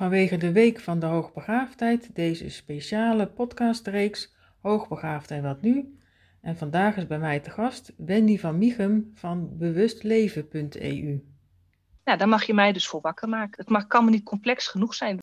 vanwege 0.00 0.36
de 0.36 0.52
Week 0.52 0.80
van 0.80 0.98
de 0.98 1.06
Hoogbegaafdheid 1.06 2.14
deze 2.14 2.50
speciale 2.50 3.26
podcastreeks 3.26 4.34
Hoogbegaafd 4.60 5.30
en 5.30 5.42
wat 5.42 5.60
nu? 5.62 5.98
En 6.40 6.56
vandaag 6.56 6.96
is 6.96 7.06
bij 7.06 7.18
mij 7.18 7.40
te 7.40 7.50
gast 7.50 7.92
Wendy 7.96 8.38
van 8.38 8.58
Michum 8.58 9.10
van 9.14 9.58
bewustleven.eu. 9.58 11.22
Ja, 12.04 12.16
daar 12.16 12.28
mag 12.28 12.42
je 12.42 12.54
mij 12.54 12.72
dus 12.72 12.88
voor 12.88 13.00
wakker 13.00 13.28
maken. 13.28 13.54
Het 13.56 13.68
mag, 13.68 13.86
kan 13.86 14.04
me 14.04 14.10
niet 14.10 14.24
complex 14.24 14.68
genoeg 14.68 14.94
zijn. 14.94 15.18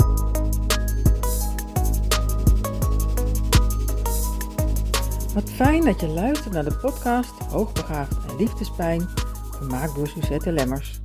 Wat 5.34 5.52
fijn 5.52 5.86
dat 5.86 6.00
je 6.00 6.07
luistert 6.07 6.54
naar 6.54 6.66
de 6.66 6.78
podcast 6.82 7.39
Hoogbegaafd 7.44 8.32
en 8.32 8.36
Liefdespijn, 8.36 9.02
gemaakt 9.52 9.96
door 9.96 10.07
Suzette 10.07 10.52
Lemmers. 10.52 11.00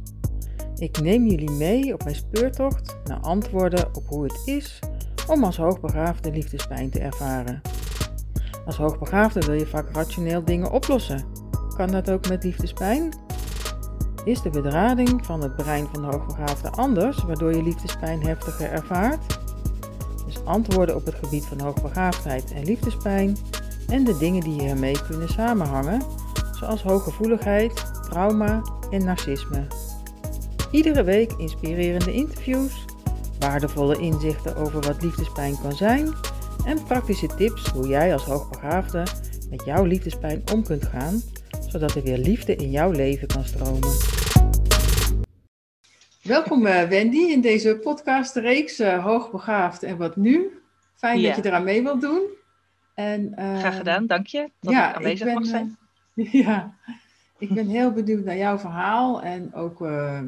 Ik 0.83 1.01
neem 1.01 1.27
jullie 1.27 1.51
mee 1.51 1.95
op 1.95 2.05
mijn 2.05 2.17
speurtocht 2.17 2.96
naar 3.05 3.21
antwoorden 3.21 3.89
op 3.95 4.09
hoe 4.09 4.23
het 4.23 4.43
is 4.45 4.79
om 5.29 5.45
als 5.45 5.57
hoogbegaafde 5.57 6.32
liefdespijn 6.32 6.90
te 6.90 7.00
ervaren. 7.00 7.61
Als 8.67 8.77
hoogbegaafde 8.77 9.40
wil 9.40 9.54
je 9.54 9.67
vaak 9.67 9.90
rationeel 9.93 10.45
dingen 10.45 10.71
oplossen. 10.71 11.25
Kan 11.76 11.90
dat 11.90 12.11
ook 12.11 12.29
met 12.29 12.45
liefdespijn? 12.45 13.14
Is 14.25 14.43
de 14.43 14.50
bedrading 14.50 15.26
van 15.26 15.43
het 15.43 15.57
brein 15.57 15.87
van 15.93 16.03
de 16.03 16.17
hoogbegaafde 16.17 16.71
anders, 16.71 17.23
waardoor 17.23 17.54
je 17.54 17.62
liefdespijn 17.62 18.26
heftiger 18.26 18.71
ervaart? 18.71 19.39
Dus 20.26 20.45
antwoorden 20.45 20.96
op 20.96 21.04
het 21.04 21.14
gebied 21.14 21.45
van 21.45 21.61
hoogbegaafdheid 21.61 22.53
en 22.53 22.64
liefdespijn 22.64 23.37
en 23.89 24.04
de 24.04 24.18
dingen 24.18 24.40
die 24.40 24.61
hiermee 24.61 25.03
kunnen 25.03 25.29
samenhangen, 25.29 26.03
zoals 26.53 26.82
hooggevoeligheid, 26.82 27.85
trauma 28.03 28.62
en 28.90 29.04
narcisme. 29.04 29.67
Iedere 30.72 31.04
week 31.04 31.32
inspirerende 31.32 32.12
interviews, 32.12 32.84
waardevolle 33.39 33.98
inzichten 33.98 34.56
over 34.56 34.81
wat 34.81 35.03
liefdespijn 35.03 35.58
kan 35.62 35.72
zijn 35.72 36.12
en 36.67 36.84
praktische 36.84 37.27
tips 37.27 37.69
hoe 37.69 37.89
jij 37.89 38.12
als 38.12 38.25
hoogbegaafde 38.25 39.06
met 39.50 39.65
jouw 39.65 39.84
liefdespijn 39.84 40.43
om 40.53 40.65
kunt 40.65 40.84
gaan, 40.84 41.20
zodat 41.69 41.95
er 41.95 42.03
weer 42.03 42.19
liefde 42.19 42.56
in 42.56 42.70
jouw 42.70 42.91
leven 42.91 43.28
kan 43.28 43.45
stromen. 43.45 43.89
Welkom 46.23 46.67
eh, 46.67 46.89
Wendy 46.89 47.19
in 47.31 47.41
deze 47.41 47.78
podcastreeks 47.83 48.81
uh, 48.81 49.05
Hoogbegaafd 49.05 49.83
en 49.83 49.97
wat 49.97 50.17
nu. 50.17 50.61
Fijn 50.95 51.20
Ja. 51.20 51.27
dat 51.34 51.37
je 51.37 51.50
eraan 51.50 51.65
mee 51.65 51.83
wilt 51.83 52.00
doen. 52.00 52.23
En, 52.95 53.34
eh, 53.34 53.59
Graag 53.59 53.77
gedaan, 53.77 54.06
dank 54.06 54.27
je 54.27 54.50
dat 54.61 54.73
ja, 54.73 54.89
ik 54.91 54.97
aanwezig 54.97 55.27
ik 55.27 55.34
ben, 55.34 55.34
mag 55.34 55.47
zijn. 55.47 55.77
Ja, 56.45 56.75
ik 57.39 57.48
ben 57.48 57.67
heel 57.69 57.93
benieuwd 57.93 58.25
naar 58.25 58.37
jouw 58.37 58.59
verhaal 58.59 59.23
en 59.23 59.55
ook 59.55 59.83
eh, 59.83 60.20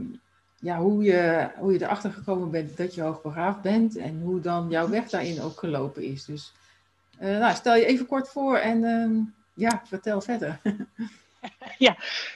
ja, 0.65 0.79
hoe, 0.79 1.03
je, 1.03 1.49
hoe 1.57 1.73
je 1.73 1.83
erachter 1.83 2.13
gekomen 2.13 2.51
bent 2.51 2.77
dat 2.77 2.95
je 2.95 3.03
hoogbegaafd 3.03 3.63
bent 3.63 3.97
en 3.97 4.21
hoe 4.21 4.41
dan 4.41 4.67
jouw 4.71 4.89
weg 4.89 5.09
daarin 5.09 5.41
ook 5.41 5.59
gelopen 5.59 6.03
is. 6.03 6.25
Dus 6.25 6.53
eh, 7.19 7.39
nou, 7.39 7.55
stel 7.55 7.75
je 7.75 7.85
even 7.85 8.07
kort 8.07 8.29
voor 8.29 8.57
en 8.57 8.85
ehm, 8.85 9.13
ja, 9.55 9.83
vertel 9.85 10.21
verder. 10.21 10.61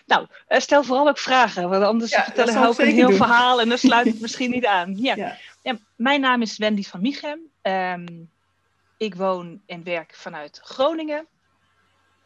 Nou, 0.07 0.27
eh, 0.47 0.61
stel 0.61 0.85
vooral 0.85 1.09
ook 1.09 1.19
vragen, 1.19 1.69
want 1.69 1.85
anders 1.85 2.11
Ja, 2.11 2.25
hou 2.35 2.73
ik 2.73 2.79
ik 2.79 2.87
een 2.87 2.95
heel 2.95 3.09
doen. 3.09 3.17
verhaal 3.17 3.61
en 3.61 3.69
dan 3.69 3.79
sluit 3.79 4.07
het 4.07 4.21
misschien 4.27 4.51
niet 4.51 4.67
aan. 4.67 4.97
Ja. 4.97 5.17
Ja. 5.17 5.37
Ja, 5.63 5.79
mijn 5.97 6.21
naam 6.21 6.43
is 6.43 6.59
Wendy 6.59 6.83
van 6.83 7.01
Michem. 7.01 7.41
Ehm, 7.63 8.07
ik 8.97 9.15
woon 9.15 9.61
en 9.67 9.85
werk 9.85 10.15
vanuit 10.15 10.61
Groningen. 10.63 11.27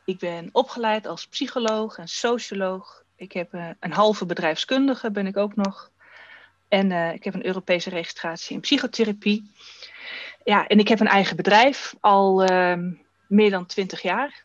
Ik 0.05 0.19
ben 0.19 0.49
opgeleid 0.53 1.07
als 1.07 1.27
psycholoog 1.27 1.99
en 1.99 2.09
socioloog. 2.09 3.03
Ik 3.17 3.33
heb 3.33 3.55
eh, 3.55 3.69
een 3.81 3.93
halve 3.93 4.27
bedrijfskundige, 4.27 5.11
ben 5.11 5.27
ik 5.27 5.37
ook 5.37 5.57
nog. 5.57 5.91
En 6.73 6.93
eh, 6.93 7.13
ik 7.13 7.25
heb 7.25 7.35
een 7.35 7.47
Europese 7.47 7.91
registratie 7.91 8.55
in 8.55 8.61
psychotherapie. 8.61 9.51
Ja, 10.45 10.67
en 10.67 10.79
ik 10.79 10.89
heb 10.89 11.01
een 11.01 11.07
eigen 11.07 11.37
bedrijf 11.37 11.95
al 12.01 12.43
ehm, 12.45 12.93
meer 13.29 13.51
dan 13.51 13.67
twintig 13.67 14.03
jaar. 14.03 14.45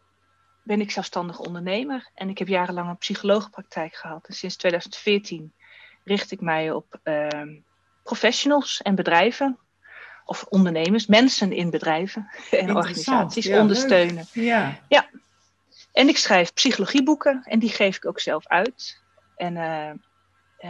Ben 0.63 0.81
ik 0.81 0.91
zelfstandig 0.91 1.39
ondernemer 1.39 2.09
en 2.13 2.29
ik 2.29 2.37
heb 2.37 2.47
jarenlang 2.47 2.89
een 2.89 2.97
psychologenpraktijk 2.97 3.95
gehad. 3.95 4.27
En 4.27 4.33
sinds 4.33 4.55
2014 4.55 5.53
richt 6.03 6.31
ik 6.31 6.41
mij 6.41 6.71
op 6.71 6.99
ehm, 7.03 7.55
professionals 8.03 8.81
en 8.81 8.95
bedrijven, 8.95 9.57
of 10.25 10.43
ondernemers, 10.43 11.05
mensen 11.05 11.51
in 11.51 11.69
bedrijven 11.69 12.29
en 12.51 12.75
organisaties 12.75 13.45
ja, 13.45 13.59
ondersteunen. 13.59 14.25
Ja, 14.33 14.79
En 15.91 16.07
ik 16.07 16.17
schrijf 16.17 16.53
psychologieboeken 16.53 17.41
en 17.43 17.59
die 17.59 17.69
geef 17.69 17.95
ik 17.95 18.05
ook 18.05 18.19
zelf 18.19 18.47
uit. 18.47 19.01
En, 19.35 19.57
eh, 19.57 19.91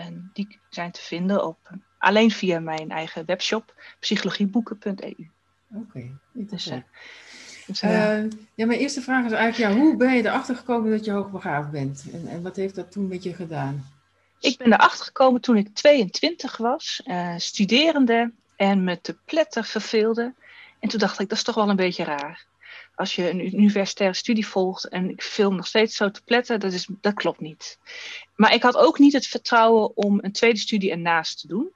en 0.05 0.29
die 0.33 0.59
zijn 0.69 0.91
te 0.91 1.01
vinden 1.01 1.45
op, 1.45 1.57
alleen 1.97 2.31
via 2.31 2.59
mijn 2.59 2.91
eigen 2.91 3.25
webshop, 3.25 3.73
psychologieboeken.eu. 3.99 5.29
oké. 5.73 5.91
Dus, 5.93 6.11
interessant. 6.33 6.83
eh, 6.83 7.67
dus, 7.67 7.81
eh, 7.81 8.17
Eh, 8.17 8.29
ja, 8.55 8.65
mijn 8.65 8.79
eerste 8.79 9.01
vraag 9.01 9.25
is 9.25 9.31
eigenlijk, 9.31 9.73
ja, 9.73 9.79
hoe 9.79 9.97
ben 9.97 10.15
je 10.15 10.25
erachter 10.25 10.55
gekomen 10.55 10.91
dat 10.91 11.05
je 11.05 11.11
hoogbegaafd 11.11 11.71
bent? 11.71 12.05
En, 12.13 12.27
en 12.27 12.41
wat 12.41 12.55
heeft 12.55 12.75
dat 12.75 12.91
toen 12.91 13.07
met 13.07 13.23
je 13.23 13.33
gedaan? 13.33 13.85
Ik 14.39 14.57
ben 14.57 14.73
erachter 14.73 15.05
gekomen 15.05 15.41
toen 15.41 15.57
ik 15.57 15.75
22 15.75 16.57
was, 16.57 17.01
studerende 17.37 18.33
en 18.55 18.83
me 18.83 19.01
te 19.01 19.17
pletter 19.25 19.63
verveelde. 19.63 20.33
En 20.79 20.89
toen 20.89 20.99
dacht 20.99 21.19
ik, 21.19 21.29
dat 21.29 21.37
is 21.37 21.43
toch 21.43 21.55
wel 21.55 21.69
een 21.69 21.75
beetje 21.75 22.03
raar. 22.03 22.45
Als 22.95 23.15
je 23.15 23.29
een 23.29 23.55
universitaire 23.55 24.15
studie 24.15 24.47
volgt 24.47 24.87
en 24.87 25.09
ik 25.09 25.21
film 25.21 25.55
nog 25.55 25.67
steeds 25.67 25.95
zo 25.95 26.11
te 26.11 26.23
pletten, 26.23 26.59
dat, 26.59 26.73
is, 26.73 26.87
dat 27.01 27.13
klopt 27.13 27.39
niet. 27.39 27.79
Maar 28.35 28.53
ik 28.53 28.63
had 28.63 28.77
ook 28.77 28.99
niet 28.99 29.13
het 29.13 29.27
vertrouwen 29.27 29.97
om 29.97 30.19
een 30.21 30.31
tweede 30.31 30.59
studie 30.59 30.91
ernaast 30.91 31.39
te 31.41 31.47
doen. 31.47 31.71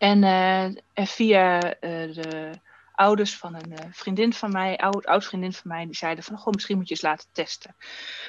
En, 0.00 0.24
eh, 0.24 1.06
via 1.06 1.60
eh, 1.62 2.12
de 2.12 2.50
ouders 2.94 3.36
van 3.36 3.54
een 3.54 3.76
eh, 3.76 3.86
vriendin 3.90 4.32
van 4.32 4.52
mij, 4.52 4.76
oud, 4.76 5.06
oud 5.06 5.24
vriendin 5.24 5.52
van 5.52 5.70
mij, 5.70 5.84
die 5.84 5.96
zeiden 5.96 6.24
van, 6.24 6.38
goh, 6.38 6.52
misschien 6.52 6.76
moet 6.76 6.88
je 6.88 6.94
eens 6.94 7.02
laten 7.02 7.28
testen. 7.32 7.74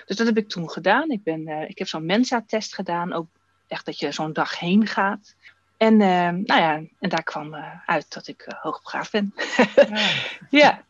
Dus 0.06 0.18
dat 0.18 0.28
heb 0.28 0.38
ik 0.38 0.50
toen 0.50 0.70
gedaan. 0.70 1.10
Ik, 1.10 1.24
ben, 1.24 1.48
ik 1.70 1.78
heb 1.78 1.88
zo'n 1.88 2.06
Mensa-test 2.06 2.76
gedaan, 2.76 3.14
ook 3.14 3.28
echt 3.68 3.86
dat 3.86 4.00
je 4.00 4.12
zo'n 4.12 4.34
dag 4.34 4.60
heen 4.60 4.88
gaat. 4.88 5.36
En, 5.78 5.98
nou 5.98 6.44
ja, 6.46 6.82
en 7.00 7.10
daar 7.10 7.24
kwam 7.24 7.56
uit 7.86 8.14
dat 8.14 8.28
ik 8.28 8.46
hoogbegaafd 8.62 9.12
ben. 9.12 9.34
Ja. 9.86 10.04
ja. 10.50 10.84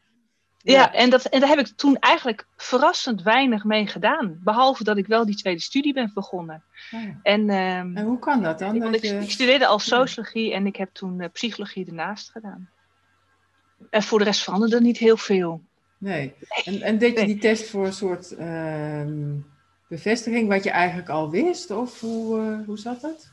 Ja. 0.63 0.73
Ja, 0.73 0.94
en, 0.94 1.09
dat, 1.09 1.25
en 1.25 1.39
daar 1.39 1.49
heb 1.49 1.59
ik 1.59 1.67
toen 1.67 1.97
eigenlijk 1.99 2.45
verrassend 2.57 3.22
weinig 3.22 3.63
mee 3.63 3.88
gedaan. 3.88 4.39
Behalve 4.44 4.83
dat 4.83 4.97
ik 4.97 5.07
wel 5.07 5.25
die 5.25 5.35
tweede 5.35 5.61
studie 5.61 5.94
ben 5.94 6.11
begonnen. 6.13 6.63
Ja. 6.91 7.19
En, 7.23 7.49
ehm, 7.49 7.97
En 7.97 8.05
hoe 8.05 8.19
kan 8.19 8.41
dat 8.41 8.59
dan? 8.59 8.79
want 8.79 8.94
Dat 8.94 9.03
ik, 9.03 9.09
je... 9.09 9.19
ik 9.19 9.31
studeerde 9.31 9.67
al 9.67 9.79
sociologie 9.79 10.53
en 10.53 10.66
ik 10.66 10.75
heb 10.75 10.89
toen 10.94 11.22
eh, 11.22 11.29
psychologie 11.33 11.85
ernaast 11.85 12.31
gedaan. 12.31 12.69
En 13.89 14.03
voor 14.03 14.19
de 14.19 14.25
rest 14.25 14.44
veranderde 14.44 14.75
er 14.75 14.81
niet 14.81 14.97
heel 14.97 15.17
veel. 15.17 15.61
Nee. 15.97 16.33
En, 16.63 16.81
en 16.81 16.97
deed 16.97 17.11
je 17.11 17.17
Nee. 17.17 17.25
die 17.25 17.38
test 17.38 17.69
voor 17.69 17.85
een 17.85 17.93
soort 17.93 18.31
ehm, 18.31 19.33
bevestiging 19.88 20.47
wat 20.47 20.63
je 20.63 20.69
eigenlijk 20.69 21.09
al 21.09 21.29
wist? 21.29 21.72
Of 21.72 21.99
hoe, 21.99 22.39
eh, 22.39 22.66
hoe 22.66 22.78
zat 22.78 23.01
het? 23.01 23.31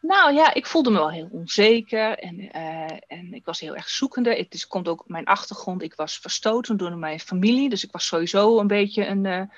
Nou 0.00 0.34
ja, 0.34 0.54
ik 0.54 0.66
voelde 0.66 0.90
me 0.90 0.98
wel 0.98 1.10
heel 1.10 1.28
onzeker 1.30 2.18
en, 2.18 2.50
eh, 2.50 2.98
en 3.06 3.32
ik 3.32 3.44
was 3.44 3.60
heel 3.60 3.76
erg 3.76 3.88
zoekende. 3.88 4.36
Het 4.36 4.54
is, 4.54 4.66
komt 4.66 4.88
ook 4.88 5.04
mijn 5.06 5.24
achtergrond. 5.24 5.82
Ik 5.82 5.94
was 5.94 6.18
verstoten 6.18 6.76
door 6.76 6.96
mijn 6.96 7.20
familie, 7.20 7.68
dus 7.68 7.84
ik 7.84 7.92
was 7.92 8.06
sowieso 8.06 8.58
een 8.58 8.66
beetje 8.66 9.06
een, 9.06 9.24
een 9.24 9.50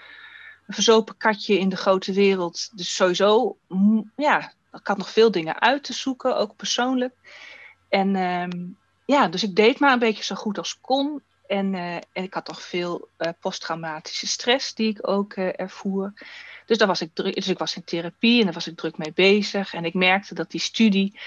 verzopen 0.68 1.16
katje 1.16 1.58
in 1.58 1.68
de 1.68 1.76
grote 1.76 2.12
wereld. 2.12 2.70
Dus 2.76 2.94
sowieso, 2.94 3.56
mm, 3.68 4.12
ja, 4.16 4.52
ik 4.72 4.86
had 4.86 4.96
nog 4.96 5.10
veel 5.10 5.30
dingen 5.30 5.60
uit 5.60 5.84
te 5.84 5.92
zoeken, 5.92 6.36
ook 6.36 6.56
persoonlijk. 6.56 7.14
En 7.88 8.16
ehm, 8.16 8.66
ja, 9.04 9.28
dus 9.28 9.42
ik 9.42 9.56
deed 9.56 9.78
maar 9.78 9.92
een 9.92 9.98
beetje 9.98 10.24
zo 10.24 10.34
goed 10.34 10.58
als 10.58 10.80
kon. 10.80 11.22
En, 11.50 11.74
eh, 11.74 11.94
en 11.94 12.22
ik 12.22 12.34
had 12.34 12.44
toch 12.44 12.62
veel 12.62 13.08
eh, 13.16 13.28
posttraumatische 13.40 14.26
stress 14.26 14.74
die 14.74 14.88
ik 14.88 15.08
ook 15.08 15.32
eh, 15.32 15.60
ervoer. 15.60 16.12
Dus, 16.66 16.78
daar 16.78 16.88
was 16.88 17.00
ik 17.00 17.10
druk, 17.12 17.34
dus 17.34 17.48
ik 17.48 17.58
was 17.58 17.76
in 17.76 17.84
therapie 17.84 18.38
en 18.38 18.44
daar 18.44 18.54
was 18.54 18.66
ik 18.66 18.76
druk 18.76 18.98
mee 18.98 19.12
bezig. 19.12 19.74
En 19.74 19.84
ik 19.84 19.94
merkte 19.94 20.34
dat 20.34 20.50
die 20.50 20.60
studie, 20.60 21.18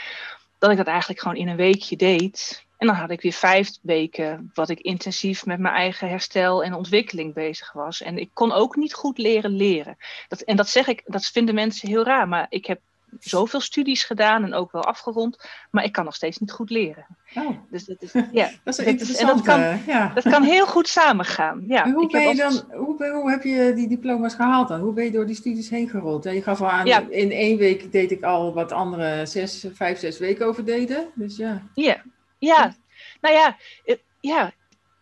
dat 0.57 0.71
ik 0.71 0.77
dat 0.77 0.87
eigenlijk 0.87 1.19
gewoon 1.19 1.37
in 1.37 1.47
een 1.47 1.55
weekje 1.55 1.95
deed. 1.95 2.65
En 2.77 2.87
dan 2.87 2.95
had 2.95 3.09
ik 3.09 3.21
weer 3.21 3.31
vijf 3.31 3.69
weken 3.81 4.51
wat 4.53 4.69
ik 4.69 4.79
intensief 4.79 5.45
met 5.45 5.59
mijn 5.59 5.75
eigen 5.75 6.09
herstel 6.09 6.63
en 6.63 6.73
ontwikkeling 6.73 7.33
bezig 7.33 7.71
was. 7.71 8.01
En 8.01 8.17
ik 8.17 8.29
kon 8.33 8.51
ook 8.51 8.75
niet 8.75 8.93
goed 8.93 9.17
leren 9.17 9.55
leren. 9.55 9.97
Dat, 10.27 10.41
en 10.41 10.55
dat 10.55 10.69
zeg 10.69 10.87
ik, 10.87 11.01
dat 11.05 11.25
vinden 11.25 11.55
mensen 11.55 11.89
heel 11.89 12.03
raar. 12.03 12.27
Maar 12.27 12.45
ik 12.49 12.65
heb 12.65 12.79
zoveel 13.19 13.59
studies 13.59 14.03
gedaan 14.03 14.43
en 14.43 14.53
ook 14.53 14.71
wel 14.71 14.83
afgerond. 14.83 15.47
Maar 15.71 15.83
ik 15.83 15.91
kan 15.91 16.05
nog 16.05 16.15
steeds 16.15 16.37
niet 16.37 16.51
goed 16.51 16.69
leren. 16.69 17.05
Oh, 17.35 17.57
Dus 17.69 17.85
dat 17.85 18.01
is, 18.01 18.11
ja, 18.31 18.49
dat 18.63 18.73
is 18.73 18.77
is- 18.79 18.85
en 18.85 18.85
interessant. 18.91 19.29
dat 19.29 19.41
kan- 19.41 19.79
ja. 19.87 20.07
dat 20.13 20.23
kan 20.23 20.43
heel 20.43 20.65
goed 20.67 20.87
samengaan. 20.87 21.63
Ja, 21.67 21.83
En 21.85 21.91
hoe, 21.91 22.03
ik 22.03 22.11
ben 22.11 22.21
heb 22.21 22.31
je 22.31 22.37
dan, 22.37 22.77
hoe, 22.79 23.09
hoe 23.11 23.29
heb 23.31 23.43
je 23.43 23.71
die 23.75 23.87
diploma's 23.87 24.33
gehaald 24.33 24.67
dan? 24.67 24.79
Hoe 24.79 24.93
ben 24.93 25.03
je 25.03 25.11
door 25.11 25.25
die 25.25 25.35
studies 25.35 25.69
heen 25.69 25.89
gerold? 25.89 26.23
Ja, 26.23 26.31
je 26.31 26.41
gaf 26.41 26.61
al 26.61 26.69
aan, 26.69 26.85
Ja. 26.85 27.03
in 27.09 27.31
één 27.31 27.57
week 27.57 27.91
deed 27.91 28.11
ik 28.11 28.23
al 28.23 28.53
wat 28.53 28.71
anderen 28.71 29.27
zes, 29.27 29.65
vijf, 29.73 29.99
zes 29.99 30.17
weken 30.19 30.45
over 30.45 30.65
deden. 30.65 31.07
Dus 31.15 31.37
ja. 31.37 31.61
Ja, 31.73 32.01
ja. 32.39 32.75
nou 33.21 33.35
ja, 33.35 33.57
eh, 33.85 33.95
ja, 34.19 34.51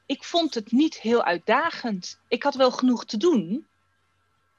ik 0.06 0.24
vond 0.24 0.54
het 0.54 0.72
niet 0.72 0.96
heel 1.00 1.24
uitdagend. 1.24 2.20
Ik 2.28 2.44
had 2.44 2.56
wel 2.56 2.72
genoeg 2.72 3.06
te 3.06 3.18
doen. 3.18 3.66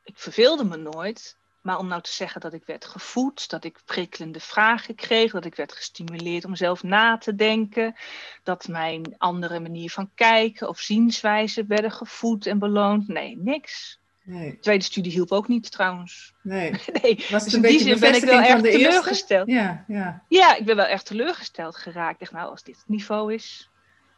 Ik 0.04 0.18
verveelde 0.18 0.64
me 0.64 0.76
nooit. 0.76 1.36
Maar 1.62 1.78
om 1.78 1.86
nou 1.86 2.02
te 2.02 2.12
zeggen 2.12 2.40
dat 2.40 2.52
ik 2.52 2.64
werd 2.66 2.84
gevoed, 2.84 3.50
dat 3.50 3.64
ik 3.64 3.80
prikkelende 3.84 4.40
vragen 4.40 4.94
kreeg, 4.94 5.32
dat 5.32 5.44
ik 5.44 5.54
werd 5.54 5.72
gestimuleerd 5.72 6.44
om 6.44 6.56
zelf 6.56 6.82
na 6.82 7.18
te 7.18 7.34
denken, 7.34 7.94
dat 8.42 8.68
mijn 8.68 9.14
andere 9.18 9.60
manier 9.60 9.90
van 9.90 10.10
kijken 10.14 10.68
of 10.68 10.78
zienswijze 10.78 11.64
werden 11.66 11.90
gevoed 11.90 12.46
en 12.46 12.58
beloond. 12.58 13.08
Nee, 13.08 13.36
niks. 13.36 14.00
Nee. 14.24 14.58
tweede 14.58 14.84
studie 14.84 15.12
hielp 15.12 15.32
ook 15.32 15.48
niet 15.48 15.70
trouwens. 15.70 16.34
Nee. 16.42 16.70
nee. 17.02 17.26
Was 17.30 17.44
dus 17.44 17.54
in 17.54 17.62
die 17.62 17.80
zin 17.80 18.00
ben 18.00 18.14
ik 18.14 18.24
wel 18.24 18.42
erg 18.42 18.60
teleurgesteld. 18.60 19.48
Ja, 19.48 19.84
ja. 19.86 20.22
ja, 20.28 20.56
ik 20.56 20.64
ben 20.64 20.76
wel 20.76 20.84
echt 20.84 21.06
teleurgesteld 21.06 21.76
geraakt. 21.76 22.12
Ik 22.12 22.18
dacht, 22.18 22.32
nou, 22.32 22.50
als 22.50 22.62
dit 22.62 22.76
het 22.76 22.88
niveau 22.88 23.34
is, 23.34 23.70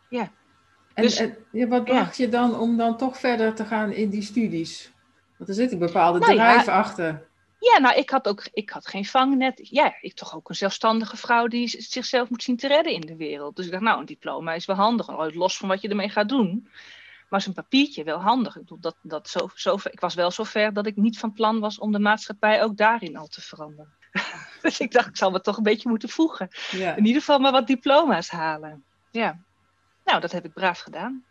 ja. 0.09 0.31
En, 0.95 1.03
dus, 1.03 1.17
en 1.17 1.69
wat 1.69 1.85
bracht 1.85 2.17
je 2.17 2.29
dan 2.29 2.59
om 2.59 2.77
dan 2.77 2.97
toch 2.97 3.19
verder 3.19 3.55
te 3.55 3.65
gaan 3.65 3.93
in 3.93 4.11
die 4.11 4.23
studies? 4.23 4.93
Want 5.37 5.49
er 5.49 5.55
zit 5.57 5.73
een 5.73 5.79
bepaalde 5.79 6.19
nou, 6.19 6.37
drive 6.37 6.71
achter. 6.71 7.27
Ja, 7.73 7.79
nou, 7.79 7.97
ik 7.97 8.11
had 8.11 8.29
ook 8.29 8.47
ik 8.53 8.71
had 8.71 8.87
geen 8.87 9.05
vangnet. 9.05 9.69
Ja, 9.71 9.95
ik 10.01 10.15
toch 10.15 10.35
ook 10.35 10.49
een 10.49 10.55
zelfstandige 10.55 11.17
vrouw 11.17 11.47
die 11.47 11.69
zichzelf 11.69 12.31
moet 12.31 12.43
zien 12.43 12.57
te 12.57 12.69
redden 12.69 12.93
in 12.93 13.01
de 13.01 13.17
wereld. 13.17 13.57
Dus 13.57 13.65
ik 13.65 13.71
dacht, 13.71 13.83
nou, 13.83 14.01
een 14.01 14.07
diploma 14.07 14.53
is 14.53 14.67
wel 14.67 14.77
handig. 14.77 15.35
Los 15.35 15.57
van 15.57 15.69
wat 15.69 15.81
je 15.81 15.89
ermee 15.89 16.09
gaat 16.09 16.29
doen. 16.29 16.69
Maar 17.29 17.41
zo'n 17.41 17.53
papiertje 17.53 18.05
wel 18.05 18.19
handig. 18.19 18.57
Ik, 18.57 18.63
bedoel, 18.63 18.81
dat, 18.81 18.97
dat 19.03 19.29
zo, 19.29 19.51
zo, 19.55 19.79
ik 19.91 20.01
was 20.01 20.15
wel 20.15 20.31
zover 20.31 20.73
dat 20.73 20.87
ik 20.87 20.97
niet 20.97 21.19
van 21.19 21.33
plan 21.33 21.61
was 21.61 21.79
om 21.79 21.93
de 21.93 21.99
maatschappij 21.99 22.63
ook 22.63 22.77
daarin 22.77 23.17
al 23.17 23.27
te 23.27 23.41
veranderen. 23.41 23.93
dus 24.63 24.81
ik 24.81 24.93
dacht, 24.93 25.09
ik 25.09 25.17
zal 25.17 25.31
me 25.31 25.41
toch 25.41 25.57
een 25.57 25.63
beetje 25.63 25.89
moeten 25.89 26.09
voegen. 26.09 26.49
Ja. 26.71 26.97
In 26.97 27.07
ieder 27.07 27.21
geval 27.21 27.39
maar 27.39 27.53
wat 27.53 27.67
diploma's 27.67 28.29
halen. 28.29 28.85
Ja. 29.11 29.39
Nou, 30.05 30.21
dat 30.21 30.33
heb 30.33 30.45
ik 30.45 30.53
braaf 30.53 30.79
gedaan. 30.79 31.25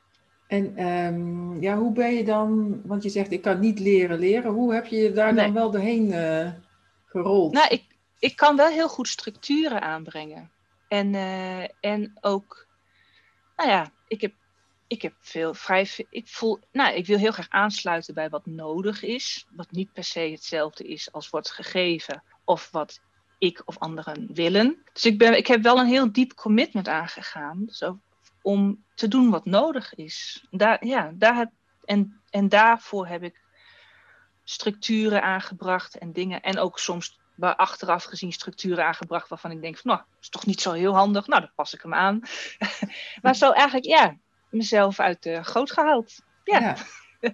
En 0.47 0.87
um, 0.87 1.61
ja, 1.61 1.77
hoe 1.77 1.93
ben 1.93 2.13
je 2.13 2.23
dan, 2.23 2.81
want 2.85 3.03
je 3.03 3.09
zegt 3.09 3.31
ik 3.31 3.41
kan 3.41 3.59
niet 3.59 3.79
leren 3.79 4.19
leren, 4.19 4.51
hoe 4.51 4.73
heb 4.73 4.85
je 4.85 4.95
je 4.95 5.11
daar 5.11 5.35
dan 5.35 5.53
wel 5.53 5.71
doorheen 5.71 6.11
uh, 6.11 6.51
gerold? 7.05 7.53
Nou, 7.53 7.67
ik, 7.69 7.83
ik 8.19 8.35
kan 8.35 8.55
wel 8.55 8.69
heel 8.69 8.89
goed 8.89 9.07
structuren 9.07 9.81
aanbrengen. 9.81 10.51
En, 10.87 11.13
uh, 11.13 11.63
en 11.79 12.13
ook, 12.21 12.67
nou 13.55 13.69
ja, 13.69 13.91
ik 14.07 14.21
heb, 14.21 14.33
ik 14.87 15.01
heb 15.01 15.13
veel 15.19 15.53
vrij, 15.53 15.89
ik 16.09 16.27
voel, 16.27 16.59
nou, 16.71 16.95
ik 16.95 17.05
wil 17.05 17.17
heel 17.17 17.31
graag 17.31 17.49
aansluiten 17.49 18.13
bij 18.13 18.29
wat 18.29 18.45
nodig 18.45 19.03
is, 19.03 19.47
wat 19.55 19.71
niet 19.71 19.93
per 19.93 20.03
se 20.03 20.19
hetzelfde 20.19 20.83
is 20.83 21.11
als 21.11 21.29
wordt 21.29 21.51
gegeven 21.51 22.23
of 22.43 22.71
wat 22.71 23.01
ik 23.37 23.61
of 23.65 23.77
anderen 23.77 24.29
willen. 24.33 24.83
Dus 24.93 25.05
ik, 25.05 25.17
ben, 25.17 25.37
ik 25.37 25.47
heb 25.47 25.61
wel 25.61 25.79
een 25.79 25.87
heel 25.87 26.11
diep 26.11 26.33
commitment 26.33 26.87
aangegaan. 26.87 27.65
Dus 27.65 27.83
ook 27.83 27.97
om 28.43 28.83
te 28.95 29.07
doen 29.07 29.29
wat 29.29 29.45
nodig 29.45 29.95
is. 29.95 30.47
Daar, 30.51 30.85
ja, 30.85 31.11
daar 31.15 31.35
heb, 31.35 31.51
en, 31.85 32.21
en 32.29 32.49
daarvoor 32.49 33.07
heb 33.07 33.23
ik 33.23 33.41
structuren 34.43 35.23
aangebracht 35.23 35.97
en 35.97 36.13
dingen. 36.13 36.41
En 36.41 36.59
ook 36.59 36.79
soms 36.79 37.19
achteraf 37.39 38.03
gezien 38.03 38.31
structuren 38.31 38.85
aangebracht 38.85 39.29
waarvan 39.29 39.51
ik 39.51 39.61
denk 39.61 39.77
van, 39.77 39.91
nou, 39.91 40.03
is 40.21 40.29
toch 40.29 40.45
niet 40.45 40.61
zo 40.61 40.71
heel 40.71 40.95
handig. 40.95 41.27
Nou, 41.27 41.41
dan 41.41 41.51
pas 41.55 41.73
ik 41.73 41.81
hem 41.81 41.93
aan. 41.93 42.21
maar 43.21 43.35
zo 43.35 43.51
eigenlijk, 43.51 43.85
ja, 43.85 44.15
mezelf 44.49 44.99
uit 44.99 45.23
de 45.23 45.43
goot 45.43 45.71
gehaald. 45.71 46.21
Ja. 46.43 46.59
ja. 46.59 46.75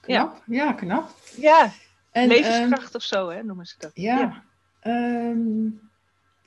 Knap, 0.00 0.42
ja. 0.46 0.72
knap. 0.72 1.10
Ja, 1.36 1.72
en, 2.10 2.28
levenskracht 2.28 2.88
um, 2.88 2.94
of 2.94 3.02
zo, 3.02 3.28
hè, 3.28 3.42
noemen 3.42 3.66
ze 3.66 3.74
dat. 3.78 3.90
Ja. 3.94 4.18
ja. 4.18 4.44
Ehm, 4.80 5.66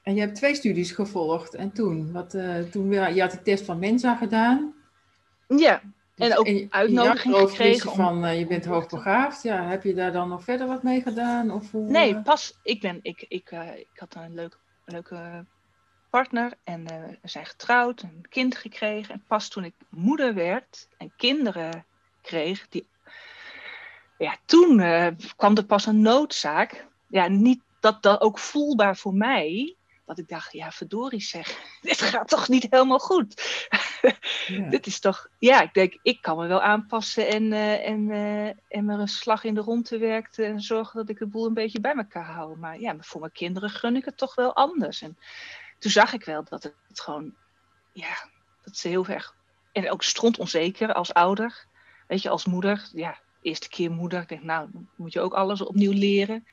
en 0.02 0.16
je 0.16 0.22
hebt 0.22 0.36
twee 0.36 0.56
studies 0.56 0.92
gevolgd. 0.92 1.54
En 1.56 1.72
toen? 1.72 2.12
Wat, 2.12 2.34
uh, 2.34 2.60
toen 2.60 2.92
je 2.92 3.22
had 3.22 3.32
de 3.32 3.42
test 3.42 3.66
van 3.66 3.80
Mensa 3.80 4.16
gedaan. 4.16 4.74
Ja, 5.48 5.82
dus, 6.16 6.30
en 6.30 6.38
ook 6.38 6.48
en, 6.48 6.68
uitnodiging 6.70 7.36
gekregen. 7.36 7.92
van 7.92 8.26
uh, 8.26 8.40
je 8.40 8.48
bent 8.48 8.66
hoogbegaafd. 8.66 9.44
Ja, 9.44 9.64
heb 9.68 9.84
je 9.84 9.94
daar 9.94 10.12
dan 10.12 10.30
nog 10.30 10.44
verder 10.44 10.68
wat 10.68 10.84
mee 10.84 11.02
gedaan? 11.02 11.52
Of 11.52 11.72
hoe, 11.72 11.90
nee, 11.90 12.14
uh... 12.14 12.24
pas. 12.24 12.60
Ik, 12.64 12.82
ben, 12.82 13.00
ik, 13.02 13.26
ik, 13.28 13.52
ik 13.78 13.88
had 13.96 14.16
een 14.16 14.34
leuke, 14.34 14.58
leuke 14.86 15.46
partner 16.10 16.54
en 16.64 16.84
we 16.86 17.18
zijn 17.24 17.46
getrouwd, 17.46 18.02
een 18.02 18.26
kind 18.30 18.58
gekregen. 18.58 19.14
En 19.14 19.24
pas 19.28 19.50
toen 19.50 19.64
ik 19.64 19.74
moeder 19.90 20.34
werd 20.34 20.88
en 20.98 21.14
kinderen 21.18 21.86
kreeg, 22.22 22.68
die, 22.70 22.88
ja, 24.18 24.36
toen 24.46 24.78
kwam 25.36 25.58
er 25.58 25.66
pas 25.66 25.86
een 25.86 26.02
noodzaak. 26.02 26.88
Ja, 27.08 27.28
niet 27.28 27.62
dat 27.80 28.04
dat 28.04 28.22
ook 28.22 28.40
voelbaar 28.40 28.98
voor 28.98 29.14
mij, 29.14 29.76
dat 30.06 30.18
ik 30.18 30.28
dacht, 30.28 30.52
ja, 30.52 30.72
verdorie 30.72 31.22
zeg, 31.22 31.60
dit 31.82 32.02
gaat 32.02 32.28
toch 32.28 32.48
niet 32.48 32.68
helemaal 32.70 33.00
goed. 33.00 33.42
dit 34.70 34.86
is 34.86 35.00
toch, 35.00 35.28
ja, 35.40 35.62
ik 35.62 35.74
denk, 35.74 35.98
ik 36.02 36.22
kan 36.22 36.38
me 36.38 36.48
wel 36.48 36.62
aanpassen 36.62 37.28
en, 37.28 37.44
uh, 37.44 37.88
en, 37.88 38.10
uh, 38.10 38.48
en 38.48 38.86
me 38.86 38.94
een 38.94 39.08
slag 39.08 39.44
in 39.44 39.54
de 39.54 39.62
ronde 39.62 39.98
werken 39.98 40.46
en 40.46 40.62
zorgen 40.62 41.00
dat 41.00 41.10
ik 41.10 41.18
de 41.18 41.28
boel 41.28 41.46
een 41.46 41.54
beetje 41.54 41.80
bij 41.80 41.96
elkaar 41.96 42.32
hou. 42.32 42.58
Maar 42.58 42.80
ja, 42.80 42.96
voor 43.00 43.20
mijn 43.20 43.32
kinderen 43.32 43.70
gun 43.70 43.96
ik 43.96 44.06
het 44.06 44.18
toch 44.18 44.36
wel 44.36 44.56
anders. 44.56 45.02
En 45.02 45.18
toen 45.80 45.92
zag 45.92 46.14
ik 46.14 46.26
wel 46.26 46.44
dat 46.44 46.64
het, 46.64 47.00
gewoon, 47.00 47.36
ja, 47.94 48.30
dat 48.62 48.78
ze 48.78 48.88
heel 48.88 49.08
erg, 49.08 49.36
en 49.72 49.92
ook 49.92 50.04
stront 50.04 50.40
onzeker 50.40 50.94
als 50.94 51.14
ouder, 51.14 51.66
weet 52.08 52.22
je, 52.22 52.30
als 52.30 52.46
moeder, 52.46 52.90
ja, 52.94 53.20
eerste 53.42 53.70
keer 53.70 53.92
moeder, 53.92 54.22
ik 54.22 54.30
denk, 54.30 54.44
nou, 54.44 54.70
moet 54.96 55.14
je 55.14 55.22
ook 55.22 55.34
alles 55.34 55.62
opnieuw 55.62 55.92
leren. 55.92 56.48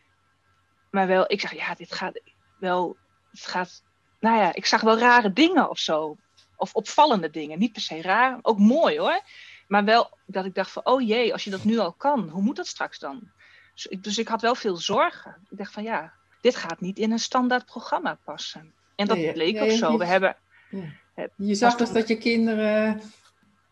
Maar 0.90 1.06
wel, 1.06 1.30
ik 1.30 1.40
zeg, 1.40 1.54
ja, 1.54 1.74
dit 1.74 1.92
gaat 1.92 2.20
wel 2.58 2.96
het 3.30 3.46
gaat, 3.46 3.82
nou 4.20 4.36
ja, 4.36 4.54
ik 4.54 4.66
zag 4.66 4.80
wel 4.80 4.98
rare 4.98 5.32
dingen 5.32 5.70
of 5.70 5.78
zo. 5.78 6.16
Of 6.56 6.74
opvallende 6.74 7.30
dingen. 7.30 7.58
Niet 7.58 7.72
per 7.72 7.82
se 7.82 8.02
raar, 8.02 8.38
ook 8.42 8.58
mooi 8.58 8.98
hoor. 8.98 9.20
Maar 9.68 9.84
wel 9.84 10.10
dat 10.26 10.44
ik 10.44 10.54
dacht 10.54 10.70
van, 10.70 10.86
oh 10.86 11.06
jee, 11.06 11.32
als 11.32 11.44
je 11.44 11.50
dat 11.50 11.64
nu 11.64 11.78
al 11.78 11.92
kan, 11.92 12.28
hoe 12.28 12.42
moet 12.42 12.56
dat 12.56 12.66
straks 12.66 12.98
dan? 12.98 13.30
Dus 13.74 13.86
ik, 13.86 14.04
dus 14.04 14.18
ik 14.18 14.28
had 14.28 14.40
wel 14.40 14.54
veel 14.54 14.76
zorgen. 14.76 15.36
Ik 15.50 15.58
dacht 15.58 15.72
van, 15.72 15.82
ja, 15.82 16.12
dit 16.40 16.56
gaat 16.56 16.80
niet 16.80 16.98
in 16.98 17.12
een 17.12 17.18
standaard 17.18 17.64
programma 17.64 18.18
passen. 18.24 18.72
En 18.96 19.06
dat 19.06 19.32
bleek 19.32 19.60
ook 19.60 19.70
zo. 19.70 19.98
We 19.98 20.04
hebben... 20.04 20.36
Je 21.36 21.54
zag 21.54 21.74
dus 21.74 21.92
dat 21.92 22.08
je 22.08 22.18
kinderen 22.18 23.00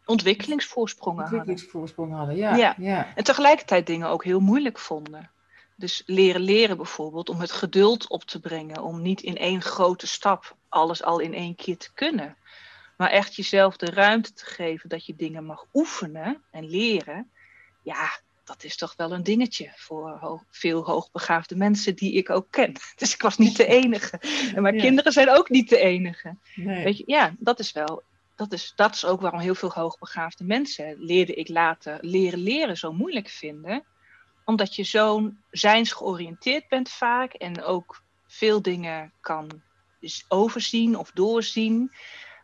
ontwikkelingsvoorsprongen, 0.05 1.23
ontwikkelingsvoorsprongen 1.23 2.17
hadden. 2.17 2.43
hadden. 2.43 2.61
Ja, 2.61 2.75
ja. 2.79 2.95
ja. 2.97 3.13
En 3.15 3.25
tegelijkertijd 3.25 3.87
dingen 3.87 4.09
ook 4.09 4.25
heel 4.25 4.41
moeilijk 4.41 4.79
vonden. 4.79 5.31
Dus 5.77 6.03
leren 6.07 6.41
leren 6.41 6.77
bijvoorbeeld, 6.77 7.29
om 7.29 7.41
het 7.41 7.53
geduld 7.53 8.09
op 8.09 8.25
te 8.25 8.41
brengen, 8.41 8.83
om 8.83 9.03
niet 9.03 9.23
in 9.23 9.37
één 9.37 9.63
grote 9.63 10.07
stap 10.07 10.57
alles 10.69 11.03
al 11.03 11.19
in 11.19 11.35
één 11.35 11.55
keer 11.55 11.77
te 11.77 11.93
kunnen. 11.95 12.37
Maar 12.97 13.11
echt 13.11 13.35
jezelf 13.35 13.77
de 13.77 13.91
ruimte 13.91 14.33
te 14.33 14.45
geven 14.45 14.89
dat 14.89 15.07
je 15.07 15.17
dingen 15.17 15.45
mag 15.45 15.67
oefenen 15.73 16.43
en 16.51 16.71
leren. 16.71 17.31
Ja, 17.83 18.21
dat 18.45 18.65
is 18.65 18.77
toch 18.77 18.95
wel 18.97 19.13
een 19.13 19.23
dingetje 19.23 19.73
voor 19.75 20.43
veel 20.51 20.85
hoogbegaafde 20.85 21.57
mensen 21.57 21.97
die 21.97 22.13
ik 22.13 22.31
ook 22.31 22.47
ken. 22.51 22.73
Dus 22.97 23.15
ik 23.15 23.23
was 23.23 23.37
niet 23.37 23.57
de 23.57 23.67
enige. 23.67 24.21
En 24.55 24.63
mijn 24.63 24.79
kinderen 24.79 25.13
zijn 25.13 25.31
ook 25.31 25.49
niet 25.49 25.69
de 25.69 25.79
enige. 25.79 26.37
Nee. 26.55 26.85
Weet 26.85 26.97
je, 26.97 27.05
ja, 27.07 27.35
dat 27.39 27.59
is 27.59 27.73
wel. 27.73 28.03
Dat 28.37 28.53
is, 28.53 28.73
dat 28.77 28.95
is 28.95 29.05
ook 29.05 29.21
waarom 29.21 29.41
heel 29.41 29.55
veel 29.55 29.73
hoogbegaafde 29.73 30.45
mensen 30.45 30.97
leerde 30.99 31.35
ik 31.35 31.49
later 31.49 31.99
leren 32.01 32.39
leren 32.39 32.77
zo 32.77 32.93
moeilijk 32.93 33.29
vinden 33.29 33.85
omdat 34.47 34.75
je 34.75 34.83
zo 34.83 35.33
zijnsgeoriënteerd 35.51 36.69
bent 36.69 36.91
vaak 36.91 37.33
en 37.33 37.63
ook 37.63 38.03
veel 38.27 38.63
dingen 38.63 39.13
kan 39.21 39.63
overzien 40.29 40.97
of 40.99 41.11
doorzien. 41.11 41.93